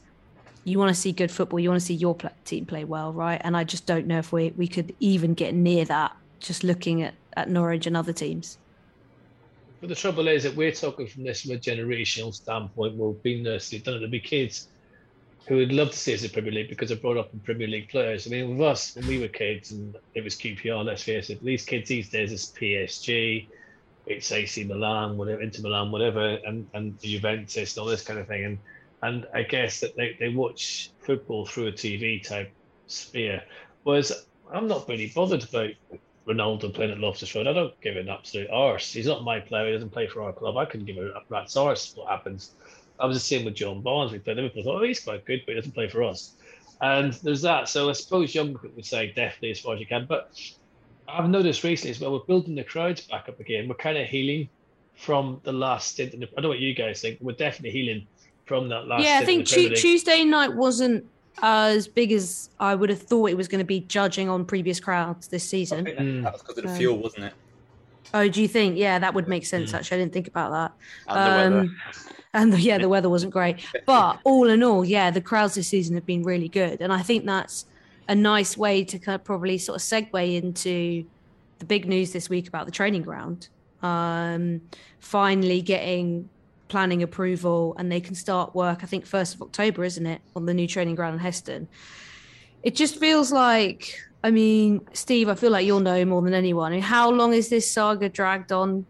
[0.63, 1.59] you want to see good football.
[1.59, 3.41] You want to see your team play well, right?
[3.43, 7.03] And I just don't know if we, we could even get near that just looking
[7.03, 8.59] at, at Norwich and other teams.
[9.81, 12.95] But the trouble is that we're talking from this from a generational standpoint.
[12.95, 14.69] We've been there, so done it to be kids
[15.47, 17.67] who would love to see us in Premier League because they're brought up in Premier
[17.67, 18.27] League players.
[18.27, 21.43] I mean, with us, when we were kids and it was QPR, let's face it,
[21.43, 23.49] these kids these days is PSG,
[24.07, 28.29] it's AC Milan, whatever, Inter Milan, whatever, and, and Juventus and all this kind of
[28.29, 28.45] thing.
[28.45, 28.59] And
[29.03, 32.53] and I guess that they, they watch football through a TV type
[32.87, 33.43] sphere.
[33.83, 35.71] Whereas I'm not really bothered about
[36.27, 37.49] Ronaldo playing at Loftus Road.
[37.49, 38.93] I don't give an absolute arse.
[38.93, 39.67] He's not my player.
[39.67, 40.57] He doesn't play for our club.
[40.57, 42.53] I couldn't give a rat's arse what happens.
[43.01, 44.13] I was the same with John Barnes.
[44.13, 44.63] We played Liverpool.
[44.63, 46.33] I thought, oh, he's quite good, but he doesn't play for us.
[46.81, 47.69] And there's that.
[47.69, 50.07] So I suppose younger people would say definitely as far as you can.
[50.07, 50.31] But
[51.09, 53.69] I've noticed recently as well, we're building the crowds back up again.
[53.69, 54.49] We're kind of healing
[54.97, 56.15] from the last stint.
[56.15, 57.19] In the, I don't know what you guys think.
[57.21, 58.07] We're definitely healing
[58.47, 61.05] from that last yeah, I stint in think the tu- Tuesday night wasn't
[61.41, 64.79] as big as I would have thought it was going to be, judging on previous
[64.81, 65.85] crowds this I season.
[65.85, 66.23] think that, Mm.
[66.25, 67.33] that was because of the Um, fuel, wasn't it?
[68.15, 68.77] Oh, do you think?
[68.77, 69.73] Yeah, that would make sense.
[69.73, 69.75] Mm.
[69.75, 70.73] Actually, I didn't think about that.
[71.09, 71.59] And the.
[71.61, 71.77] Um,
[72.35, 73.65] and the, yeah, the weather wasn't great.
[73.87, 77.03] But all in all, yeah, the crowds this season have been really good, and I
[77.03, 77.67] think that's
[78.09, 81.05] a nice way to kind of probably sort of segue into
[81.59, 83.49] the big news this week about the training ground.
[83.83, 84.61] Um,
[85.01, 86.29] finally getting
[86.69, 88.83] planning approval and they can start work.
[88.83, 91.69] I think first of October, isn't it, on the new training ground in Heston?
[92.63, 94.01] It just feels like.
[94.25, 96.73] I mean, Steve, I feel like you'll know more than anyone.
[96.73, 98.71] I mean, how long is this saga dragged on?
[98.71, 98.87] Um,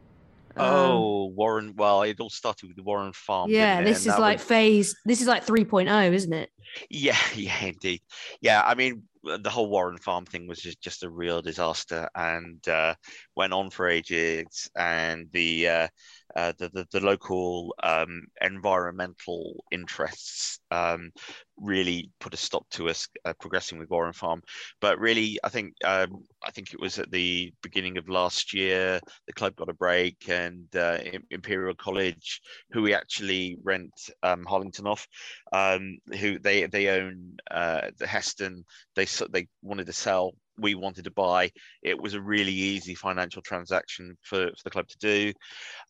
[0.57, 1.75] Oh, Warren.
[1.77, 3.51] Well, it all started with the Warren Farm.
[3.51, 4.97] yeah, this is like was- phase.
[5.07, 6.51] This is like 3.0, isn't it?
[6.91, 8.01] Yeah, yeah, indeed.
[8.41, 12.67] Yeah, I mean, the whole Warren Farm thing was just, just a real disaster and
[12.69, 12.95] uh,
[13.37, 14.69] went on for ages.
[14.77, 15.89] And the uh,
[16.37, 21.11] uh, the, the the local um, environmental interests um,
[21.57, 24.43] really put a stop to us uh, progressing with Warren Farm.
[24.81, 29.01] But really, I think um, I think it was at the beginning of last year
[29.27, 30.99] the club got a break, and uh,
[31.31, 32.41] Imperial College,
[32.71, 33.93] who we actually rent
[34.23, 35.07] um, Harlington off,
[35.53, 38.65] um, who they they own uh, the Heston.
[38.97, 40.33] They they wanted to sell.
[40.63, 41.51] We wanted to buy.
[41.83, 45.33] It was a really easy financial transaction for, for the club to do,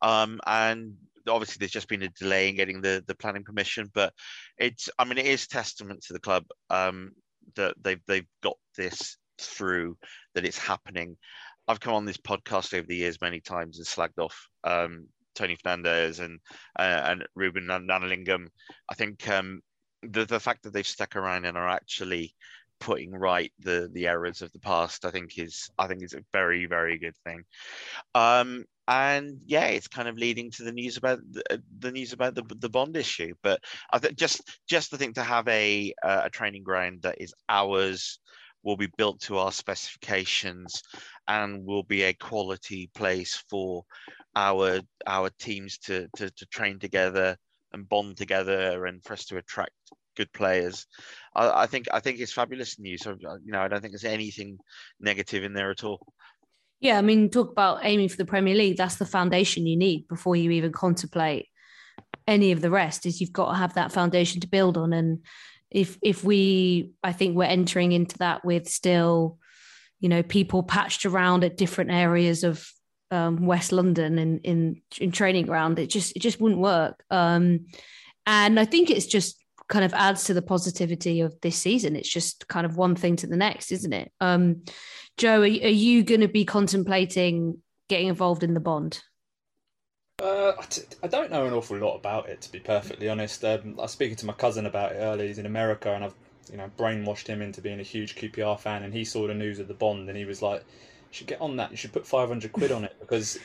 [0.00, 0.94] um, and
[1.28, 3.90] obviously there's just been a delay in getting the the planning permission.
[3.92, 4.12] But
[4.58, 7.12] it's I mean it is testament to the club um,
[7.56, 9.96] that they've they've got this through
[10.34, 11.16] that it's happening.
[11.68, 15.56] I've come on this podcast over the years many times and slagged off um, Tony
[15.56, 16.40] Fernandes and
[16.78, 18.46] uh, and Ruben Nan- Gnanalingam.
[18.90, 19.60] I think um,
[20.02, 22.34] the the fact that they've stuck around and are actually
[22.82, 26.24] putting right the the errors of the past, I think is I think is a
[26.32, 27.44] very very good thing.
[28.14, 32.34] Um, and yeah, it's kind of leading to the news about the, the news about
[32.34, 33.34] the the bond issue.
[33.42, 33.60] But
[33.92, 37.32] I think just just the thing to have a uh, a training ground that is
[37.48, 38.18] ours
[38.64, 40.82] will be built to our specifications
[41.28, 43.84] and will be a quality place for
[44.34, 47.36] our our teams to to, to train together
[47.72, 49.72] and bond together and for us to attract
[50.16, 50.86] good players.
[51.34, 53.06] I, I think I think it's fabulous news.
[53.06, 54.58] Uh, you know, I don't think there's anything
[55.00, 56.00] negative in there at all.
[56.80, 58.76] Yeah, I mean, talk about aiming for the Premier League.
[58.76, 61.46] That's the foundation you need before you even contemplate
[62.26, 63.06] any of the rest.
[63.06, 64.92] Is you've got to have that foundation to build on.
[64.92, 65.20] And
[65.70, 69.38] if if we, I think we're entering into that with still,
[70.00, 72.68] you know, people patched around at different areas of
[73.12, 75.78] um, West London in in in training ground.
[75.78, 77.04] It just it just wouldn't work.
[77.10, 77.66] Um,
[78.26, 81.96] and I think it's just kind of adds to the positivity of this season.
[81.96, 84.12] It's just kind of one thing to the next, isn't it?
[84.20, 84.64] Um,
[85.16, 89.02] Joe, are, are you going to be contemplating getting involved in the bond?
[90.22, 93.44] Uh, I, t- I don't know an awful lot about it, to be perfectly honest.
[93.44, 95.26] Um, I was speaking to my cousin about it earlier.
[95.26, 96.14] He's in America, and I've
[96.50, 98.82] you know brainwashed him into being a huge QPR fan.
[98.84, 101.40] And he saw the news of the bond, and he was like, "You should get
[101.40, 101.70] on that.
[101.70, 103.38] You should put five hundred quid on it because."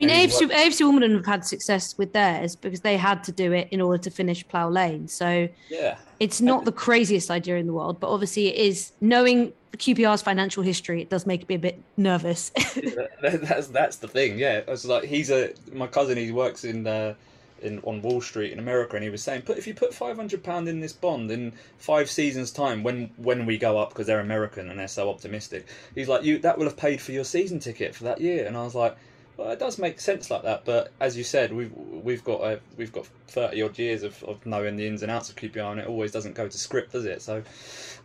[0.00, 3.52] I mean, AFC, AFC Wimbledon have had success with theirs because they had to do
[3.52, 5.08] it in order to finish Plough Lane.
[5.08, 8.92] So yeah, it's not the craziest idea in the world, but obviously it is.
[9.00, 12.50] Knowing QPR's financial history, it does make me a bit nervous.
[13.22, 14.38] That- that's that's the thing.
[14.38, 16.18] Yeah, it's like he's a my cousin.
[16.18, 17.14] He works in uh,
[17.62, 20.16] in on Wall Street in America, and he was saying, "Put if you put five
[20.16, 24.06] hundred pound in this bond in five seasons' time, when when we go up because
[24.06, 27.24] they're American and they're so optimistic, he's like, you that will have paid for your
[27.24, 28.96] season ticket for that year." And I was like.
[29.36, 32.92] Well, it does make sense like that, but as you said, we've we've got we've
[32.92, 35.86] got thirty odd years of, of knowing the ins and outs of QPR, and it
[35.86, 37.20] always doesn't go to script, does it?
[37.20, 37.42] So,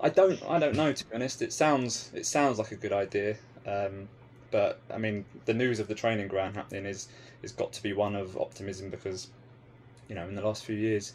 [0.02, 1.42] I don't I don't know to be honest.
[1.42, 4.10] It sounds it sounds like a good idea, um,
[4.52, 7.08] but I mean the news of the training ground happening is
[7.44, 9.30] is got to be one of optimism because
[10.10, 11.14] you know in the last few years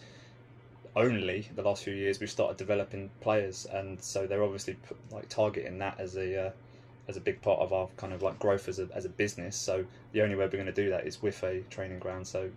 [0.97, 4.77] only the last few years we've started developing players and so they're obviously
[5.13, 6.51] like targeting that as a uh,
[7.09, 9.57] as a big part of our kind of like growth as a, as a business
[9.57, 12.51] so the only way we're going to do that is with a training ground so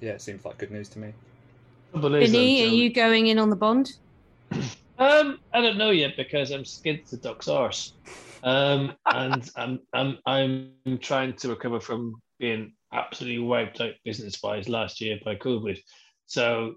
[0.00, 1.12] yeah it seems like good news to me
[1.90, 3.92] Trouble Vinny, are you going in on the bond?
[4.98, 7.94] Um, I don't know yet because I'm scared to duck's arse.
[8.42, 14.68] Um, and I'm, I'm, I'm trying to recover from being absolutely wiped out business wise
[14.68, 15.78] last year by COVID.
[16.26, 16.74] So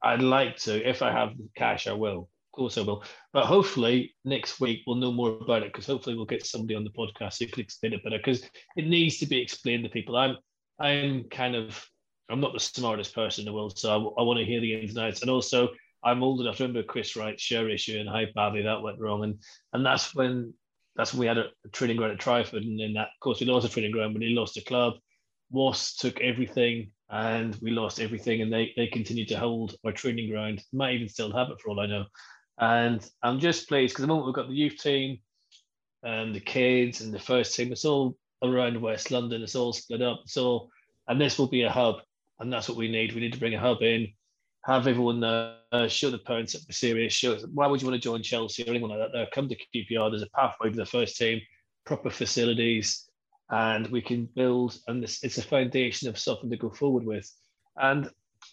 [0.00, 2.28] I'd like to, if I have the cash, I will.
[2.56, 3.04] Course, I will.
[3.34, 6.84] But hopefully next week we'll know more about it because hopefully we'll get somebody on
[6.84, 8.42] the podcast who can explain it better because
[8.76, 10.16] it needs to be explained to people.
[10.16, 10.38] I'm,
[10.80, 11.84] I'm kind of,
[12.30, 14.96] I'm not the smartest person in the world, so I, want to hear the ins
[14.96, 15.20] and outs.
[15.20, 15.68] And also,
[16.02, 19.22] I'm old enough to remember Chris Wright's share issue and how badly that went wrong.
[19.22, 19.38] And
[19.74, 20.54] and that's when
[20.96, 23.40] that's when we had a, a training ground at Twyford, and then that of course
[23.40, 24.94] we lost a training ground when he lost the club.
[25.50, 30.30] Wasp took everything, and we lost everything, and they they continued to hold our training
[30.30, 30.62] ground.
[30.72, 32.06] Might even still have it for all I know.
[32.58, 35.18] And I'm just pleased because the moment we've got the youth team,
[36.02, 39.42] and the kids, and the first team, it's all around West London.
[39.42, 40.20] It's all split up.
[40.24, 40.70] It's all,
[41.08, 41.96] and this will be a hub,
[42.38, 43.12] and that's what we need.
[43.12, 44.12] We need to bring a hub in
[44.66, 47.12] have everyone uh, show the parents that we're serious.
[47.12, 49.12] Show why would you want to join Chelsea or anyone like that?
[49.12, 50.10] There, come to QPR.
[50.10, 51.40] There's a pathway to the first team,
[51.84, 53.08] proper facilities,
[53.48, 54.76] and we can build.
[54.88, 57.30] And this, it's a foundation of something to go forward with.
[57.76, 58.10] And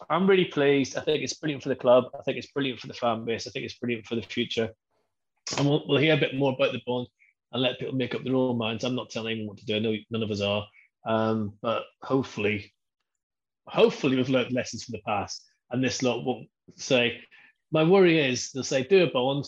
[0.09, 0.97] I'm really pleased.
[0.97, 2.05] I think it's brilliant for the club.
[2.17, 3.47] I think it's brilliant for the fan base.
[3.47, 4.69] I think it's brilliant for the future.
[5.57, 7.07] And we'll, we'll hear a bit more about the bond
[7.51, 8.83] and let people make up their own minds.
[8.83, 9.75] I'm not telling anyone what to do.
[9.75, 10.65] I know none of us are.
[11.05, 12.73] Um, but hopefully,
[13.67, 15.43] hopefully we've learned lessons from the past.
[15.71, 17.21] And this lot won't say,
[17.71, 19.45] my worry is they'll say, do a bond,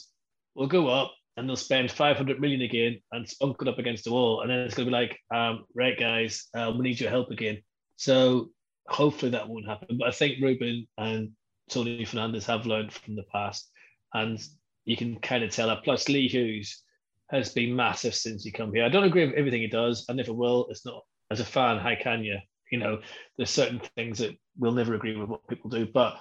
[0.56, 4.12] we'll go up, and they'll spend 500 million again and spunk it up against the
[4.12, 4.42] wall.
[4.42, 7.30] And then it's going to be like, um, right, guys, uh, we need your help
[7.30, 7.62] again.
[7.98, 8.50] So
[8.88, 9.98] hopefully that won't happen.
[9.98, 11.32] But I think Ruben and
[11.69, 13.69] Tony Fernandes have learned from the past.
[14.13, 14.41] And
[14.86, 15.84] you can kind of tell that.
[15.84, 16.84] Plus, Lee Hoos
[17.30, 18.86] has been massive since he come here.
[18.86, 20.06] I don't agree with everything he does.
[20.10, 20.67] I never will.
[20.69, 22.38] It's not, as a fan, how can you?
[22.71, 23.02] You know,
[23.38, 25.86] there's certain things that we'll never agree with what people do.
[25.86, 26.19] But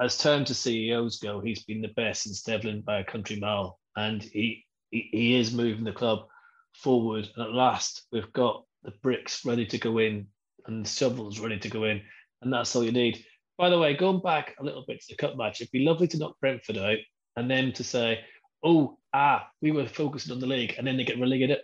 [0.00, 3.78] as terms of CEOs go, he's been the best since Devlin by a country mile
[3.96, 6.26] and he, he he is moving the club
[6.74, 7.28] forward.
[7.34, 10.26] And at last, we've got the bricks ready to go in
[10.66, 12.02] and the shovels ready to go in,
[12.42, 13.24] and that's all you need.
[13.58, 16.08] By the way, going back a little bit to the cup match, it'd be lovely
[16.08, 16.98] to knock Brentford out
[17.36, 18.20] and then to say,
[18.62, 21.60] "Oh, ah, we were focusing on the league," and then they get relegated.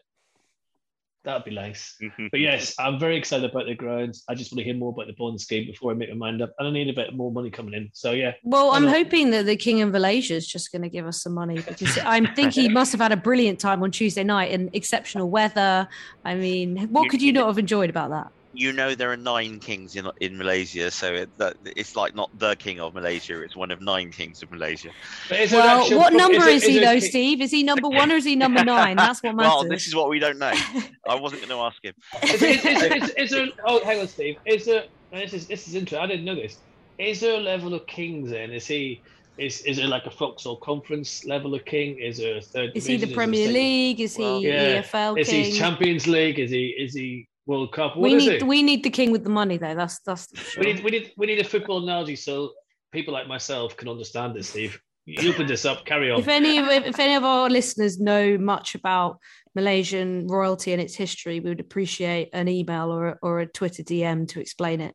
[1.25, 1.97] That'd be nice.
[2.33, 4.25] But yes, I'm very excited about the grounds.
[4.29, 6.43] I just want to hear more about the bond scheme before I make my mind
[6.43, 6.53] up.
[6.59, 7.91] And I need a bit more money coming in.
[7.93, 8.33] So yeah.
[8.43, 11.23] Well, Why I'm hoping that the King of Malaysia is just going to give us
[11.23, 14.51] some money because I think he must have had a brilliant time on Tuesday night
[14.51, 15.87] in exceptional weather.
[16.25, 18.33] I mean, what could you you not have enjoyed about that?
[18.55, 22.31] You know there are nine kings in in Malaysia, so it, that it's like not
[22.39, 24.91] the king of Malaysia; it's one of nine kings of Malaysia.
[25.29, 27.41] But is there an Well, actual what pro- number it- is he it- though, Steve?
[27.41, 28.97] Is he number one or is he number nine?
[28.97, 29.51] That's what matters.
[29.53, 30.53] Well, this is what we don't know.
[31.09, 31.95] I wasn't going to ask him.
[32.23, 33.47] Is, is, is, is, is there?
[33.67, 34.37] Oh, hang on, Steve.
[34.47, 34.85] Is there?
[35.13, 35.99] This is this is interesting.
[35.99, 36.57] I didn't know this.
[36.99, 38.31] Is there a level of kings?
[38.31, 39.03] Then is he?
[39.39, 41.99] Is is it like a Vauxhall Conference level of king?
[41.99, 42.73] Is there a third?
[42.75, 43.11] Is he the division?
[43.11, 44.01] Is Premier League?
[44.01, 44.83] Is Well, he Yeah.
[44.83, 45.45] EFL Is king?
[45.45, 46.39] he Champions League?
[46.39, 46.67] Is he?
[46.79, 47.97] Is he World Cup?
[47.97, 48.49] What we is need he?
[48.49, 49.75] we need the king with the money though.
[49.75, 50.65] That's that's sure.
[50.65, 52.53] We need we need we need a football analogy so
[52.93, 54.81] people like myself can understand this, Steve.
[55.05, 55.85] You opened this up.
[55.85, 56.21] Carry on.
[56.21, 59.19] if any of if any of our listeners know much about
[59.55, 63.83] Malaysian royalty and its history, we would appreciate an email or a, or a Twitter
[63.83, 64.95] DM to explain it.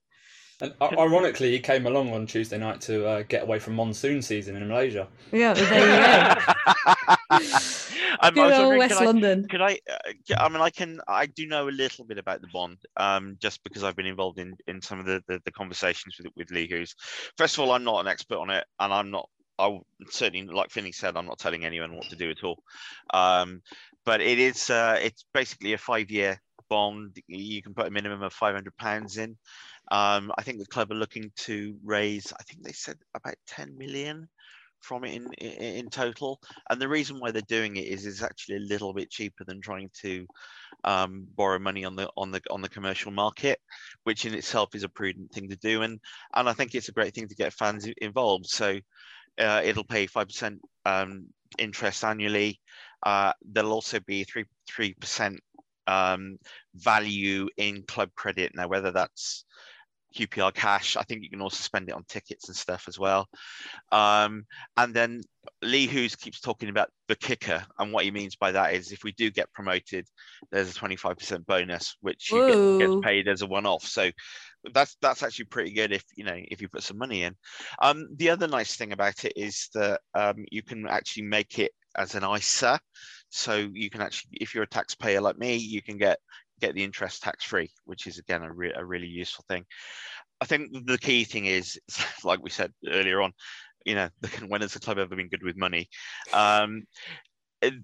[0.59, 4.55] And ironically, he came along on Tuesday night to uh, get away from monsoon season
[4.55, 5.07] in Malaysia.
[5.31, 6.33] Yeah, there
[7.29, 7.39] you go.
[8.19, 9.47] Um, I Good was old wondering, West could I- London.
[9.47, 9.79] Could I?
[9.89, 10.99] Uh, I mean, I can.
[11.07, 14.39] I do know a little bit about the bond, um, just because I've been involved
[14.39, 16.95] in in some of the the, the conversations with with Lee Hoos.
[17.37, 19.29] First of all, I'm not an expert on it, and I'm not.
[19.59, 22.61] I certainly, like Finney said, I'm not telling anyone what to do at all.
[23.13, 23.61] Um,
[24.05, 24.69] but it is.
[24.69, 27.17] Uh, it's basically a five year bond.
[27.27, 29.37] You can put a minimum of 500 pounds in.
[29.89, 32.33] Um, I think the club are looking to raise.
[32.37, 34.27] I think they said about 10 million
[34.81, 36.39] from it in, in in total.
[36.69, 39.61] And the reason why they're doing it is it's actually a little bit cheaper than
[39.61, 40.25] trying to
[40.83, 43.59] um, borrow money on the on the on the commercial market,
[44.03, 45.81] which in itself is a prudent thing to do.
[45.81, 45.99] And
[46.35, 48.47] and I think it's a great thing to get fans involved.
[48.47, 48.79] So
[49.39, 52.59] uh, it'll pay five percent um, interest annually.
[53.03, 55.39] Uh, there'll also be three three percent
[55.87, 56.37] um,
[56.75, 58.51] value in club credit.
[58.55, 59.45] Now, whether that's
[60.15, 63.27] QPR cash, I think you can also spend it on tickets and stuff as well.
[63.91, 65.21] Um, and then
[65.61, 69.03] Lee Hoos keeps talking about the kicker, and what he means by that is if
[69.03, 70.05] we do get promoted,
[70.51, 73.83] there's a 25% bonus, which you get, gets paid as a one-off.
[73.83, 74.11] So
[74.73, 77.35] that's that's actually pretty good if you know if you put some money in.
[77.81, 81.71] Um, the other nice thing about it is that um, you can actually make it
[81.95, 82.79] as an ISA,
[83.29, 86.19] so you can actually, if you're a taxpayer like me, you can get
[86.59, 89.65] get the interest tax free, which is again a, re- a really useful thing.
[90.39, 91.79] I think the key thing is,
[92.23, 93.33] like we said earlier on,
[93.85, 94.09] you know,
[94.47, 95.89] when has the club ever been good with money?
[96.33, 96.83] Um,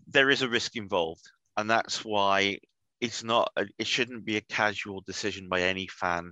[0.07, 1.23] there is a risk involved,
[1.57, 2.59] and that's why
[3.01, 3.51] it's not.
[3.77, 6.31] It shouldn't be a casual decision by any fan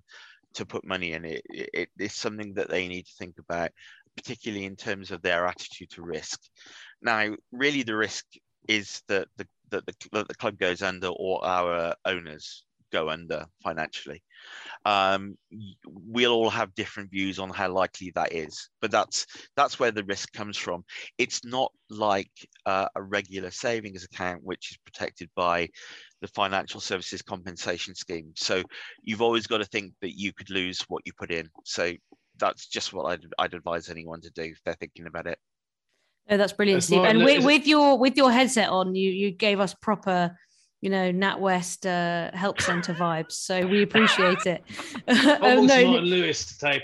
[0.55, 1.41] to put money in it.
[1.49, 1.89] It, it.
[1.97, 3.71] It's something that they need to think about,
[4.15, 6.39] particularly in terms of their attitude to risk.
[7.01, 8.25] Now, really, the risk
[8.67, 13.45] is that the that the, that the club goes under or our owners go under
[13.63, 14.21] financially.
[14.85, 15.37] Um,
[15.85, 20.03] we'll all have different views on how likely that is, but that's that's where the
[20.03, 20.83] risk comes from.
[21.17, 22.31] It's not like
[22.65, 25.69] uh, a regular savings account, which is protected by
[26.21, 28.33] the Financial Services Compensation Scheme.
[28.35, 28.63] So
[29.03, 31.49] you've always got to think that you could lose what you put in.
[31.63, 31.93] So
[32.37, 35.39] that's just what I'd, I'd advise anyone to do if they're thinking about it.
[36.29, 37.03] No, that's brilliant, It's Steve.
[37.03, 40.37] And with, with your with your headset on, you you gave us proper,
[40.79, 43.33] you know, NatWest uh, help center vibes.
[43.33, 44.63] So we appreciate it.
[45.07, 46.83] Um, Almost no, Martin Lewis type.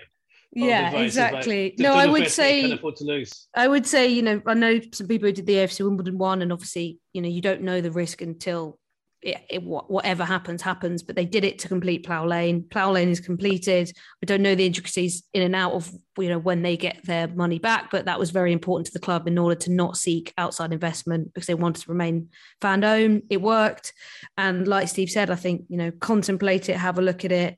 [0.52, 1.74] yeah, like, exactly.
[1.78, 3.40] do- no, I would best that you say.
[3.56, 6.42] I would say, you know, I know some people who did the AFC Wimbledon one,
[6.42, 8.80] and obviously, you know, you don't know the risk until
[9.22, 11.02] it, it, whatever happens, happens.
[11.02, 12.64] But they did it to complete Plough Lane.
[12.70, 13.92] Plough Lane is completed.
[14.22, 17.28] I don't know the intricacies in and out of you know when they get their
[17.28, 20.34] money back, but that was very important to the club in order to not seek
[20.38, 22.30] outside investment because they wanted to remain
[22.62, 23.24] fan owned.
[23.30, 23.94] It worked,
[24.38, 27.58] and like Steve said, I think you know contemplate it, have a look at it,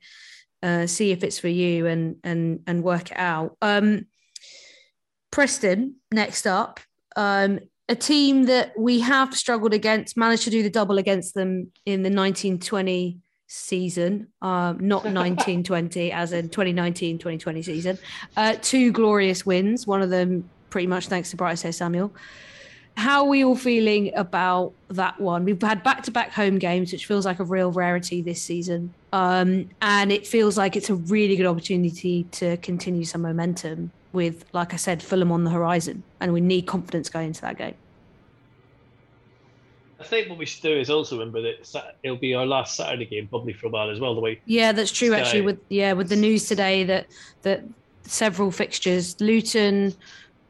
[0.64, 3.58] uh, see if it's for you, and and and work it out.
[3.62, 4.06] Um,
[5.32, 6.80] Preston next up.
[7.16, 11.72] Um, a team that we have struggled against, managed to do the double against them
[11.86, 17.98] in the 1920 season, um, not 1920, as in 2019 2020 season.
[18.38, 22.14] Uh, two glorious wins, one of them pretty much thanks to Bryce Samuel.
[22.96, 25.44] How are we all feeling about that one?
[25.46, 28.94] We've had back to back home games, which feels like a real rarity this season.
[29.14, 34.46] Um, and it feels like it's a really good opportunity to continue some momentum with,
[34.54, 37.76] like I said, Fulham on the horizon, and we need confidence going into that game.
[40.00, 43.06] I think what we should do is also remember that it'll be our last Saturday
[43.06, 44.16] game, probably for a while as well.
[44.16, 45.10] The way yeah, that's true.
[45.10, 45.20] Sky.
[45.20, 47.08] Actually, with yeah, with the news today that
[47.42, 47.64] that
[48.04, 49.94] several fixtures, Luton,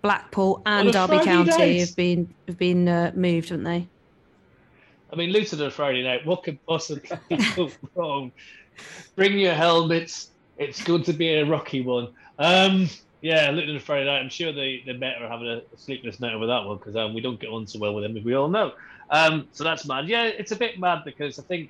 [0.03, 1.79] Blackpool, and Derby Friday County night.
[1.79, 3.87] have been have been uh, moved, haven't they?
[5.11, 6.25] I mean, Luton on Friday night.
[6.25, 7.09] What could possibly
[7.55, 8.31] go wrong?
[9.15, 10.29] Bring your helmets.
[10.59, 12.09] It's going to be a rocky one.
[12.37, 12.87] Um,
[13.21, 16.47] yeah, looking at Friday night, I'm sure they, they better having a sleepless night over
[16.47, 18.47] that one because um, we don't get on so well with them, as we all
[18.47, 18.73] know.
[19.09, 20.07] Um, so that's mad.
[20.07, 21.69] Yeah, it's a bit mad because I think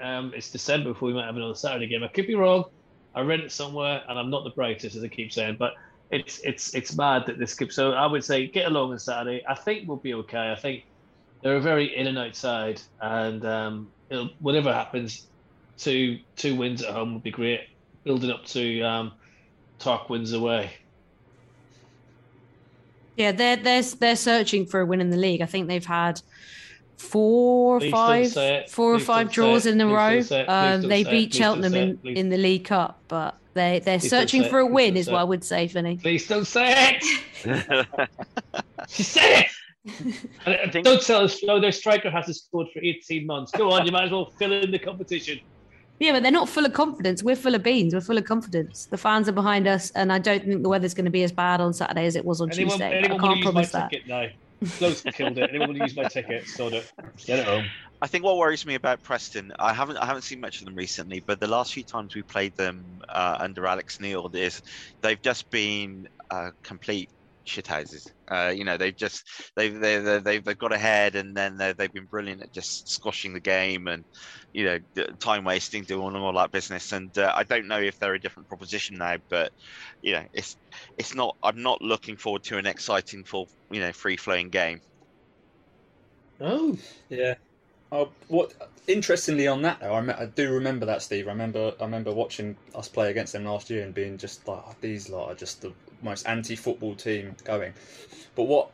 [0.00, 2.02] um, it's December before we might have another Saturday game.
[2.02, 2.64] I could be wrong.
[3.14, 5.74] I read it somewhere, and I'm not the brightest, as I keep saying, but
[6.10, 7.74] it's it's it's mad that this keeps.
[7.74, 9.42] So I would say get along on Saturday.
[9.48, 10.52] I think we'll be okay.
[10.52, 10.84] I think
[11.42, 13.90] they're a very in and outside, and um,
[14.40, 15.26] whatever happens,
[15.78, 17.60] two two wins at home would be great.
[18.04, 19.12] Building up to um,
[20.08, 20.70] wins away.
[23.16, 25.42] Yeah, they're they're they're searching for a win in the league.
[25.42, 26.20] I think they've had
[26.96, 28.32] four or five,
[28.70, 30.22] four or five draws in a row.
[30.48, 34.60] Um, they beat Cheltenham in, in the League Cup, but they they're Please searching for
[34.60, 35.96] a win, is what I would say, Vinny.
[35.96, 36.98] Please don't say
[37.44, 37.98] it.
[38.88, 39.46] she said it.
[40.84, 43.50] don't tell us, no, their striker hasn't scored for 18 months.
[43.50, 45.40] Go on, you might as well fill in the competition.
[46.02, 47.22] Yeah, but they're not full of confidence.
[47.22, 47.94] We're full of beans.
[47.94, 48.86] We're full of confidence.
[48.86, 51.30] The fans are behind us, and I don't think the weather's going to be as
[51.30, 52.98] bad on Saturday as it was on anyone, Tuesday.
[52.98, 53.88] Anyone I can't promise that.
[53.90, 54.26] Ticket now?
[54.78, 55.50] Close killed it.
[55.50, 56.48] Anyone want to use my ticket?
[56.48, 56.92] Sold it.
[57.24, 57.66] Get it home.
[58.00, 60.74] I think what worries me about Preston, I haven't I haven't seen much of them
[60.74, 64.60] recently, but the last few times we played them uh, under Alex Neil, is
[65.02, 67.10] they've just been uh, complete
[67.46, 68.10] shithouses.
[68.28, 72.06] Uh, you know, they've just they've they they've they've got ahead, and then they've been
[72.06, 74.04] brilliant at just squashing the game and
[74.52, 76.92] you know time wasting, doing all that business.
[76.92, 79.52] And uh, I don't know if they're a different proposition now, but
[80.02, 80.56] you know, it's
[80.98, 81.36] it's not.
[81.42, 84.80] I'm not looking forward to an exciting, full you know, free flowing game.
[86.40, 86.76] Oh
[87.08, 87.34] yeah.
[87.90, 88.54] Uh, what
[88.86, 91.28] interestingly on that though, I, me- I, do remember that Steve.
[91.28, 94.62] I remember I remember watching us play against them last year and being just like
[94.66, 97.74] oh, these lot are just the most anti-football team going.
[98.34, 98.70] But what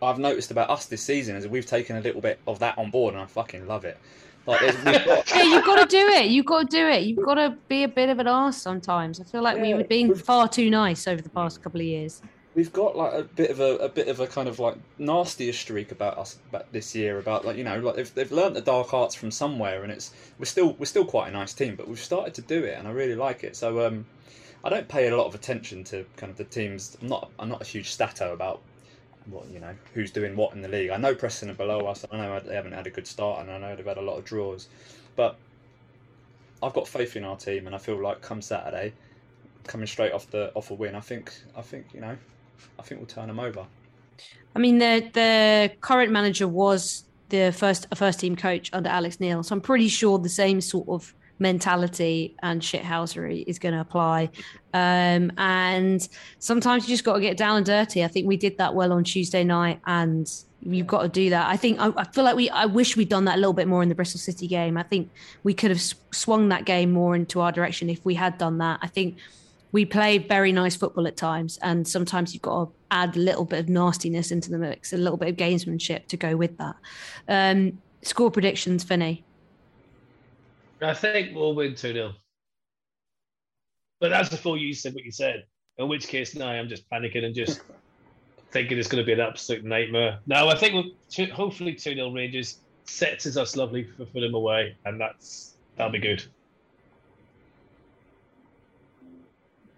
[0.00, 2.90] I've noticed about us this season is we've taken a little bit of that on
[2.90, 3.98] board, and I fucking love it.
[4.46, 6.26] Like, yeah, you've got to do it.
[6.26, 7.04] You've got to do it.
[7.04, 9.20] You've got to be a bit of an ass sometimes.
[9.20, 12.20] I feel like yeah, we've been far too nice over the past couple of years.
[12.54, 15.52] We've got like a bit of a, a bit of a kind of like nastier
[15.52, 17.18] streak about us about this year.
[17.18, 20.12] About like you know like they've, they've learned the dark arts from somewhere, and it's
[20.38, 22.86] we're still we're still quite a nice team, but we've started to do it, and
[22.86, 23.56] I really like it.
[23.56, 24.06] So um,
[24.62, 26.96] I don't pay a lot of attention to kind of the teams.
[27.00, 28.60] I'm not I'm not a huge stato about
[29.26, 30.90] what you know who's doing what in the league.
[30.90, 32.04] I know Preston are below us.
[32.10, 34.18] I know they haven't had a good start, and I know they've had a lot
[34.18, 34.68] of draws,
[35.16, 35.36] but
[36.62, 38.92] I've got faith in our team, and I feel like come Saturday,
[39.66, 42.16] coming straight off the off a win, I think I think you know,
[42.78, 43.66] I think we'll turn them over.
[44.54, 49.42] I mean, the the current manager was the first first team coach under Alex Neil,
[49.42, 54.30] so I'm pretty sure the same sort of mentality and shithousery is going to apply.
[54.72, 56.06] Um, and
[56.38, 58.04] sometimes you just got to get down and dirty.
[58.04, 60.30] I think we did that well on Tuesday night, and
[60.62, 61.48] you've got to do that.
[61.48, 62.50] I think I, I, feel like we.
[62.50, 64.76] I wish we'd done that a little bit more in the Bristol City game.
[64.76, 65.10] I think
[65.42, 68.80] we could have swung that game more into our direction if we had done that.
[68.82, 69.16] I think
[69.72, 73.44] we played very nice football at times, and sometimes you've got to add a little
[73.44, 76.76] bit of nastiness into the mix, a little bit of gamesmanship to go with that.
[77.28, 79.24] Um, score predictions, Finney.
[80.80, 82.12] I think we'll win 2 0.
[84.00, 85.44] But that's before you said what you said.
[85.78, 87.62] In which case, now I'm just panicking and just
[88.50, 90.20] thinking it's going to be an absolute nightmare.
[90.26, 94.76] No, I think we'll, hopefully 2 0 Rangers sets us us lovely for Fulham away,
[94.84, 96.24] and that's that'll be good.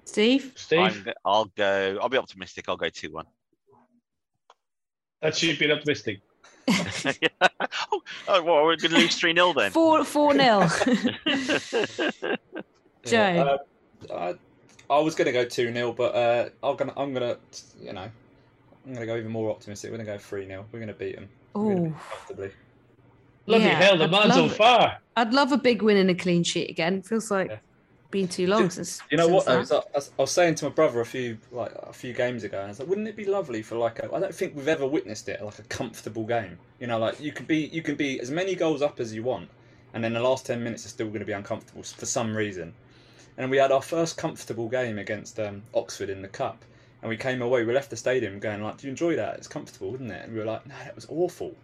[0.05, 0.53] Steve?
[0.55, 1.09] Steve?
[1.25, 2.69] i will go, I'll be optimistic.
[2.69, 3.27] I'll go 2 1.
[5.23, 6.21] That should be optimistic.
[7.93, 9.71] oh, oh, what, we're going to lose 3 0 then?
[9.73, 10.61] Four four nil.
[13.05, 13.59] Joe.
[14.11, 14.35] Uh, I,
[14.91, 17.37] I was going to go two 0 but uh, I'm gonna I'm gonna
[17.81, 18.09] you know
[18.87, 19.91] I'm gonna go even more optimistic.
[19.91, 22.51] We're gonna go three 0 We're gonna beat them Oh, comfortably.
[23.47, 24.57] Bloody Yeah, hell, the I'd man's on love it.
[24.57, 24.99] fire.
[25.17, 27.03] I'd love a big win and a clean sheet again.
[27.03, 27.59] Feels like Yeah.
[28.11, 29.01] Been too long since.
[29.11, 29.49] You know since what?
[29.49, 32.59] I was, I was saying to my brother a few like a few games ago,
[32.59, 34.13] and I was like, "Wouldn't it be lovely for like a?
[34.13, 36.59] I don't think we've ever witnessed it like a comfortable game.
[36.81, 39.23] You know, like you can be you can be as many goals up as you
[39.23, 39.49] want,
[39.95, 42.75] and then the last ten minutes are still going to be uncomfortable for some reason.
[43.39, 46.65] And we had our first comfortable game against um, Oxford in the cup,
[47.07, 47.63] and we came away.
[47.63, 49.37] We left the stadium going like, "Do you enjoy that?
[49.37, 51.55] It's comfortable, isn't it?" And we were like, "No, that was awful,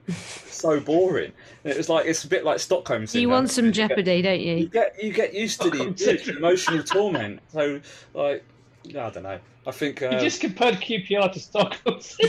[0.46, 1.32] so boring."
[1.64, 3.22] And it was like it's a bit like Stockholm syndrome.
[3.22, 4.68] You want some You get- jeopardy, don't you you?
[4.68, 6.36] get you get used to the Stockholm the syndrome.
[6.36, 7.40] emotional torment.
[7.52, 7.80] So
[8.14, 8.44] like
[8.88, 9.40] I don't know.
[9.66, 11.98] I think uh, You just compared QPR to Stockholm.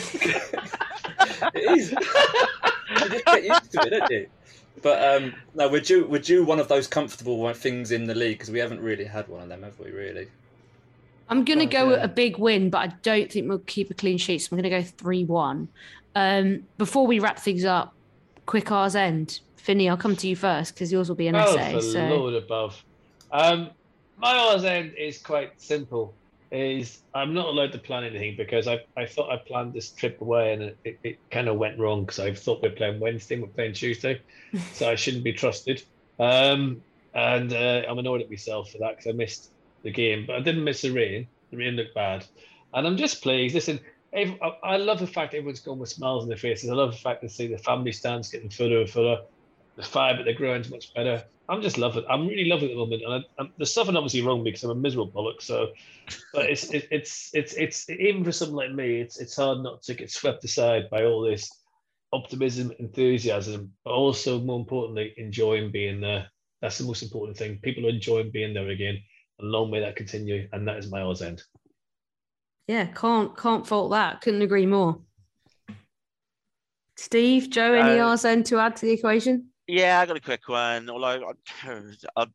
[1.53, 1.91] it is.
[1.91, 4.28] you just get used to it, don't you?
[4.82, 8.39] But um, no, we're due we're due one of those comfortable things in the league
[8.39, 9.91] because we haven't really had one of them, have we?
[9.91, 10.28] Really?
[11.30, 14.18] I'm going to go a big win, but I don't think we'll keep a clean
[14.18, 14.40] sheet.
[14.40, 15.68] So I'm going to go 3 1.
[16.16, 17.94] Um, before we wrap things up,
[18.46, 19.40] quick R's end.
[19.56, 21.74] Finney, I'll come to you first because yours will be an oh, essay.
[21.74, 22.84] for So Lord above.
[23.32, 23.70] Um,
[24.18, 26.14] my R's end is quite simple.
[26.52, 30.22] Is I'm not allowed to plan anything because I, I thought I planned this trip
[30.22, 33.40] away and it, it, it kind of went wrong because I thought we're playing Wednesday
[33.40, 34.22] we're playing Tuesday,
[34.74, 35.82] so I shouldn't be trusted.
[36.20, 36.84] Um,
[37.16, 39.50] and uh, I'm annoyed at myself for that because I missed
[39.84, 41.28] the game, but I didn't miss the rain.
[41.52, 42.26] The rain looked bad,
[42.74, 43.56] and I'm just pleased.
[43.56, 43.80] Listen,
[44.16, 46.70] I- love the fact everyone's gone with smiles on their faces.
[46.70, 49.22] I love the fact to see the family stands getting further and further.
[49.76, 51.24] The vibe at the ground's much better.
[51.50, 52.06] I'm just loving.
[52.10, 53.02] I'm really loving the moment.
[53.04, 55.42] And I, I'm, there's something obviously wrong because I'm a miserable bollock.
[55.42, 55.70] So,
[56.32, 59.82] but it's it, it's it's it's even for someone like me, it's it's hard not
[59.84, 61.50] to get swept aside by all this
[62.14, 66.28] optimism, enthusiasm, but also more importantly, enjoying being there.
[66.62, 67.58] That's the most important thing.
[67.58, 69.02] People are enjoying being there again,
[69.40, 70.48] and long may that continue.
[70.52, 71.44] And that is my R's end.
[72.68, 74.22] yeah, can't can't fault that.
[74.22, 75.02] Couldn't agree more.
[76.98, 79.50] Steve, Joe, any Uh, R's end to add to the equation?
[79.68, 80.90] Yeah, I got a quick one.
[80.90, 81.34] Although
[81.66, 81.82] I,
[82.18, 82.28] I,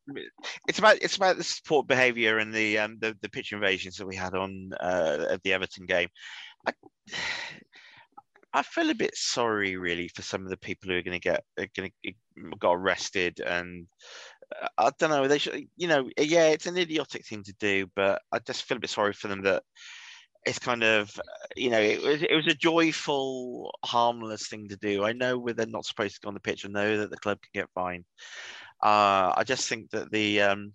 [0.67, 4.07] it's about it's about the support behaviour and the um the, the pitch invasions that
[4.07, 6.09] we had on uh, at the Everton game.
[6.67, 6.73] I,
[8.51, 11.29] I feel a bit sorry, really, for some of the people who are going to
[11.29, 12.13] get are going to
[12.57, 13.85] got arrested, and
[14.38, 14.38] uh,
[14.77, 15.27] I don't know.
[15.27, 18.77] They should, you know, yeah, it's an idiotic thing to do, but I just feel
[18.77, 19.63] a bit sorry for them that
[20.45, 21.11] it's kind of
[21.55, 25.03] you know it was it was a joyful harmless thing to do.
[25.03, 26.65] I know where they're not supposed to go on the pitch.
[26.65, 28.05] I know that the club can get fined.
[28.81, 30.71] Uh i just think that the um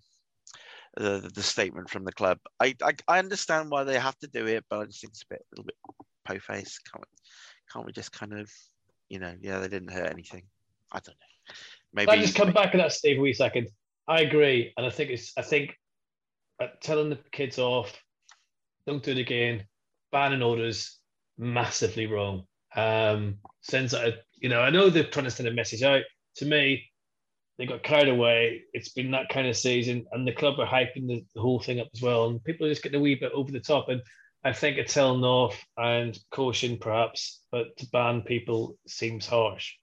[0.95, 4.45] the, the statement from the club I, I i understand why they have to do
[4.45, 5.75] it but i just think it's a bit a little bit
[6.23, 7.03] po face can't
[7.71, 8.49] can't we just kind of
[9.09, 10.43] you know yeah they didn't hurt anything?
[10.91, 11.55] I don't know
[11.95, 13.69] maybe I just come back to that, Steve, a wee second?
[14.07, 15.33] I agree, and I think it's.
[15.37, 15.75] I think
[16.61, 17.91] uh, telling the kids off,
[18.85, 19.65] don't do it again,
[20.11, 20.99] banning orders,
[21.37, 22.43] massively wrong.
[22.75, 26.03] Um, sends a- you know, I know they're trying to send a message out.
[26.37, 26.91] To me,
[27.57, 28.63] they got carried away.
[28.73, 31.79] It's been that kind of season, and the club are hyping the, the whole thing
[31.79, 33.89] up as well, and people are just getting a wee bit over the top.
[33.89, 34.01] And
[34.43, 39.73] I think a telling off and caution, perhaps, but to ban people seems harsh,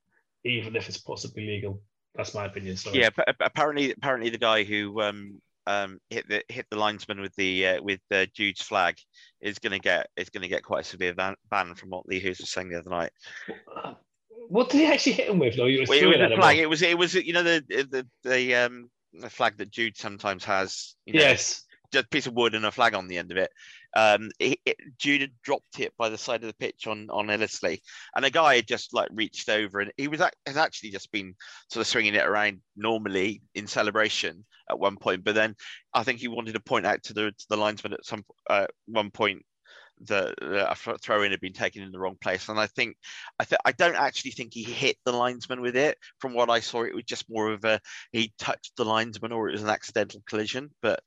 [0.44, 1.82] even if it's possibly legal.
[2.14, 2.76] That's my opinion.
[2.76, 3.00] Sorry.
[3.00, 3.08] Yeah,
[3.40, 7.82] apparently, apparently the guy who um, um, hit the hit the linesman with the uh,
[7.82, 8.96] with uh, Jude's flag
[9.40, 12.06] is going to get is going to get quite a severe ban, ban from what
[12.06, 13.12] Lee Hoos was saying the other night.
[14.48, 15.56] What did he actually hit him with?
[15.56, 15.66] though?
[15.66, 16.58] you were Well, it was a flag.
[16.58, 20.44] It was it was you know the the the um the flag that Jude sometimes
[20.44, 20.94] has.
[21.06, 21.64] You know, Yes.
[21.92, 23.50] just a piece of wood and a flag on the end of it.
[23.94, 27.30] Um, it, it, Jude had dropped it by the side of the pitch on on
[27.30, 27.82] Ellerslie,
[28.16, 31.34] and a guy had just like reached over and he was has actually just been
[31.70, 35.54] sort of swinging it around normally in celebration at one point, but then
[35.94, 38.66] I think he wanted to point out to the to the linesman at some uh,
[38.86, 39.44] one point
[40.06, 42.96] that uh, a throw in had been taken in the wrong place, and I think
[43.38, 45.98] I th- I don't actually think he hit the linesman with it.
[46.18, 47.80] From what I saw, it was just more of a
[48.12, 50.70] he touched the linesman or it was an accidental collision.
[50.82, 51.00] But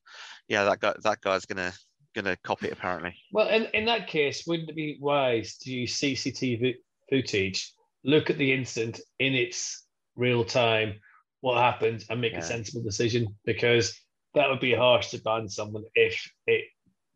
[0.48, 1.74] yeah, that guy that guy's gonna
[2.16, 3.16] gonna copy it apparently.
[3.32, 6.76] Well, in, in that case, wouldn't it be wise to use CCTV
[7.10, 7.72] footage,
[8.04, 9.86] look at the incident in its
[10.16, 11.00] real time,
[11.42, 12.40] what happened, and make Yeah.
[12.40, 13.36] a sensible decision?
[13.46, 14.00] Because
[14.34, 16.66] that would be harsh to ban someone if it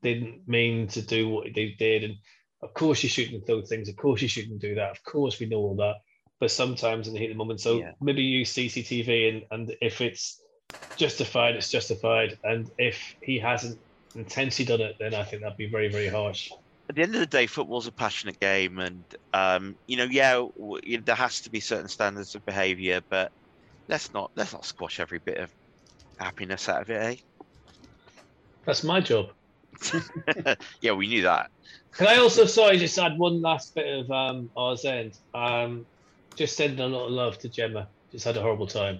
[0.03, 2.03] didn't mean to do what they did.
[2.03, 2.15] And
[2.61, 3.89] of course, you shouldn't throw things.
[3.89, 4.91] Of course, you shouldn't do that.
[4.91, 5.95] Of course, we know all that.
[6.39, 7.91] But sometimes in the heat of the moment, so Yeah.
[8.01, 10.41] maybe use CCTV, and, and if it's
[10.95, 12.37] justified, it's justified.
[12.43, 13.77] And if he hasn't
[14.15, 16.51] intentionally done it, then I think that'd be very, very harsh.
[16.89, 19.03] at the end of the day, football's a passionate game, and
[19.33, 23.31] um, you know, yeah, w- there has to be certain standards of behaviour, but
[23.87, 25.51] let's not let's not squash every bit of
[26.17, 27.15] happiness out of it, eh?
[28.65, 29.29] That's my job.
[30.81, 31.49] yeah, we knew that.
[31.93, 35.17] Can I also, sorry, just add one last bit of um, R's end?
[35.33, 35.85] Um,
[36.35, 37.87] just sending a lot of love to Gemma.
[38.11, 38.99] Just had a horrible time.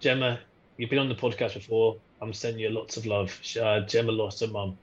[0.00, 0.40] Gemma,
[0.76, 1.96] you've been on the podcast before.
[2.20, 3.38] I'm sending you lots of love.
[3.60, 4.78] Uh, Gemma lost her mum.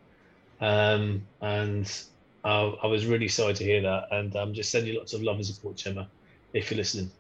[0.60, 1.92] Um, and
[2.44, 4.06] I, I was really sorry to hear that.
[4.12, 6.10] And I'm just sending you lots of love and support, Gemma,
[6.54, 7.12] if you're listening.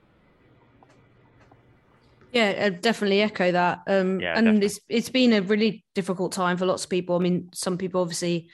[2.32, 3.80] Yeah, I definitely echo that.
[3.88, 4.65] Um, Yeah, and definitely.
[4.65, 7.15] it's it's been a really difficult time for lots of people.
[7.15, 8.49] I mean, some people obviously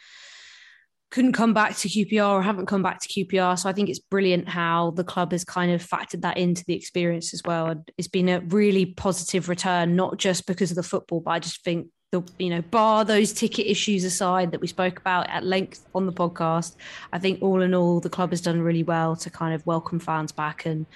[1.13, 3.59] couldn't come back to QPR or haven't come back to QPR.
[3.59, 6.73] So I think it's brilliant how the club has kind of factored that into the
[6.73, 7.67] experience as well.
[7.67, 11.37] And it's been a really positive return, not just because of the football, but I
[11.37, 15.43] just think the you know, bar those ticket issues aside that we spoke about at
[15.43, 16.77] length on the podcast,
[17.11, 19.99] I think all in all the club has done really well to kind of welcome
[19.99, 20.87] fans back and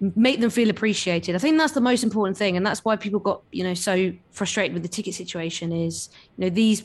[0.00, 1.34] make them feel appreciated.
[1.34, 4.14] I think that's the most important thing, and that's why people got you know so
[4.30, 5.72] frustrated with the ticket situation.
[5.72, 6.08] Is
[6.38, 6.84] you know these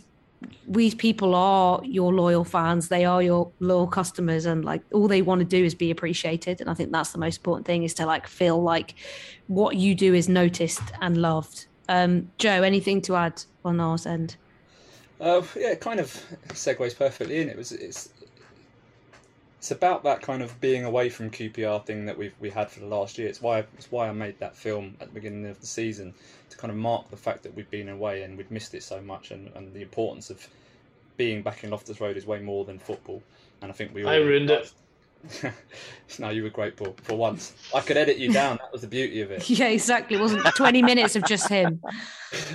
[0.67, 5.21] these people are your loyal fans, they are your loyal customers, and like all they
[5.21, 6.61] want to do is be appreciated.
[6.61, 8.95] And I think that's the most important thing is to like feel like
[9.47, 11.67] what you do is noticed and loved.
[11.87, 14.37] Um, Joe, anything to add on our end?
[15.19, 16.07] Uh, yeah, it kind of
[16.49, 17.49] segues perfectly in.
[17.49, 18.09] It was it's
[19.65, 22.81] it's about that kind of being away from QPR thing that we've we had for
[22.81, 23.27] the last year.
[23.27, 26.13] It's why it's why I made that film at the beginning of the season
[26.55, 29.01] to kind of mark the fact that we've been away and we'd missed it so
[29.01, 30.47] much, and, and the importance of
[31.17, 33.21] being back in Loftus Road is way more than football.
[33.61, 34.71] And I think we all I ruined it.
[36.19, 36.95] no, you were great, Paul.
[37.03, 38.57] For once, I could edit you down.
[38.57, 39.49] That was the beauty of it.
[39.55, 40.17] Yeah, exactly.
[40.17, 41.81] It wasn't 20 minutes of just him.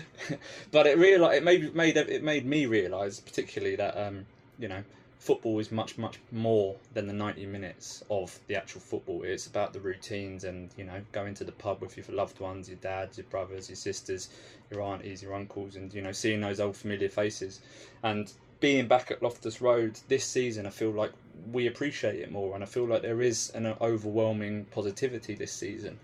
[0.70, 4.26] but it real it made made it made me realise particularly that um,
[4.59, 4.84] you know
[5.21, 9.23] football is much much more than the 90 minutes of the actual football.
[9.23, 12.68] It's about the routines and you know going to the pub with your loved ones
[12.68, 14.31] your dads your brothers your sisters
[14.71, 17.61] your aunties your uncles and you know seeing those old familiar faces.
[18.03, 21.12] And being back at Loftus Road this season I feel like
[21.53, 26.01] we appreciate it more and I feel like there is an overwhelming positivity this season.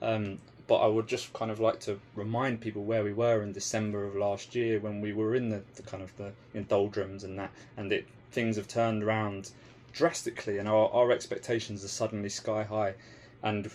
[0.00, 3.52] Um, but I would just kind of like to remind people where we were in
[3.52, 7.22] December of last year when we were in the, the kind of the in doldrums
[7.22, 9.50] and that, and it things have turned around
[9.92, 12.94] drastically, and our, our expectations are suddenly sky high,
[13.42, 13.70] and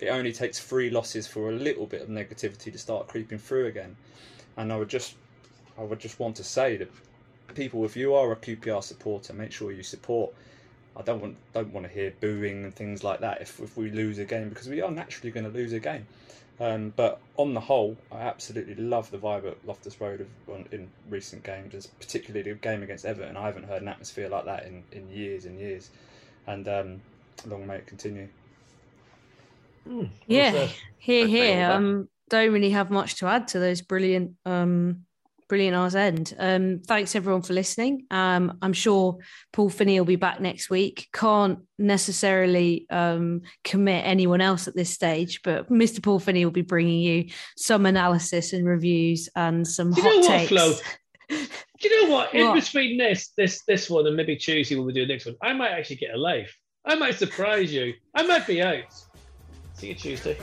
[0.00, 3.66] it only takes three losses for a little bit of negativity to start creeping through
[3.66, 3.96] again,
[4.56, 5.14] and I would just
[5.78, 6.90] I would just want to say that
[7.54, 10.32] people, if you are a QPR supporter, make sure you support.
[10.94, 13.90] I don't want don't want to hear booing and things like that if, if we
[13.90, 16.06] lose a game because we are naturally going to lose a game.
[16.62, 20.68] Um, but on the whole, I absolutely love the vibe at Loftus Road of, on,
[20.70, 23.36] in recent games, as particularly the game against Everton.
[23.36, 25.90] I haven't heard an atmosphere like that in, in years and years.
[26.46, 27.00] And um,
[27.46, 28.28] long may it continue.
[29.84, 30.70] Well Yeah, said.
[30.98, 31.70] here, I'd say all here.
[31.72, 35.04] Um, don't really have much to add to those brilliant, um,
[35.52, 36.34] brilliant R's end.
[36.38, 38.06] Um, thanks everyone for listening.
[38.10, 39.18] Um, I'm sure
[39.52, 41.08] Paul Finney will be back next week.
[41.12, 46.02] Can't necessarily um commit anyone else at this stage, but Mr.
[46.02, 47.26] Paul Finney will be bringing you
[47.58, 50.48] some analysis and reviews and some you hot know what, takes.
[50.48, 50.72] Flo?
[51.28, 51.36] Do
[51.82, 52.34] you know what?
[52.34, 52.54] In What?
[52.54, 55.52] between this, this, this one, and maybe Tuesday when we do the next one, I
[55.52, 56.56] might actually get a life.
[56.86, 57.92] I might surprise you.
[58.14, 58.84] I might be out.
[59.74, 60.38] See you Tuesday.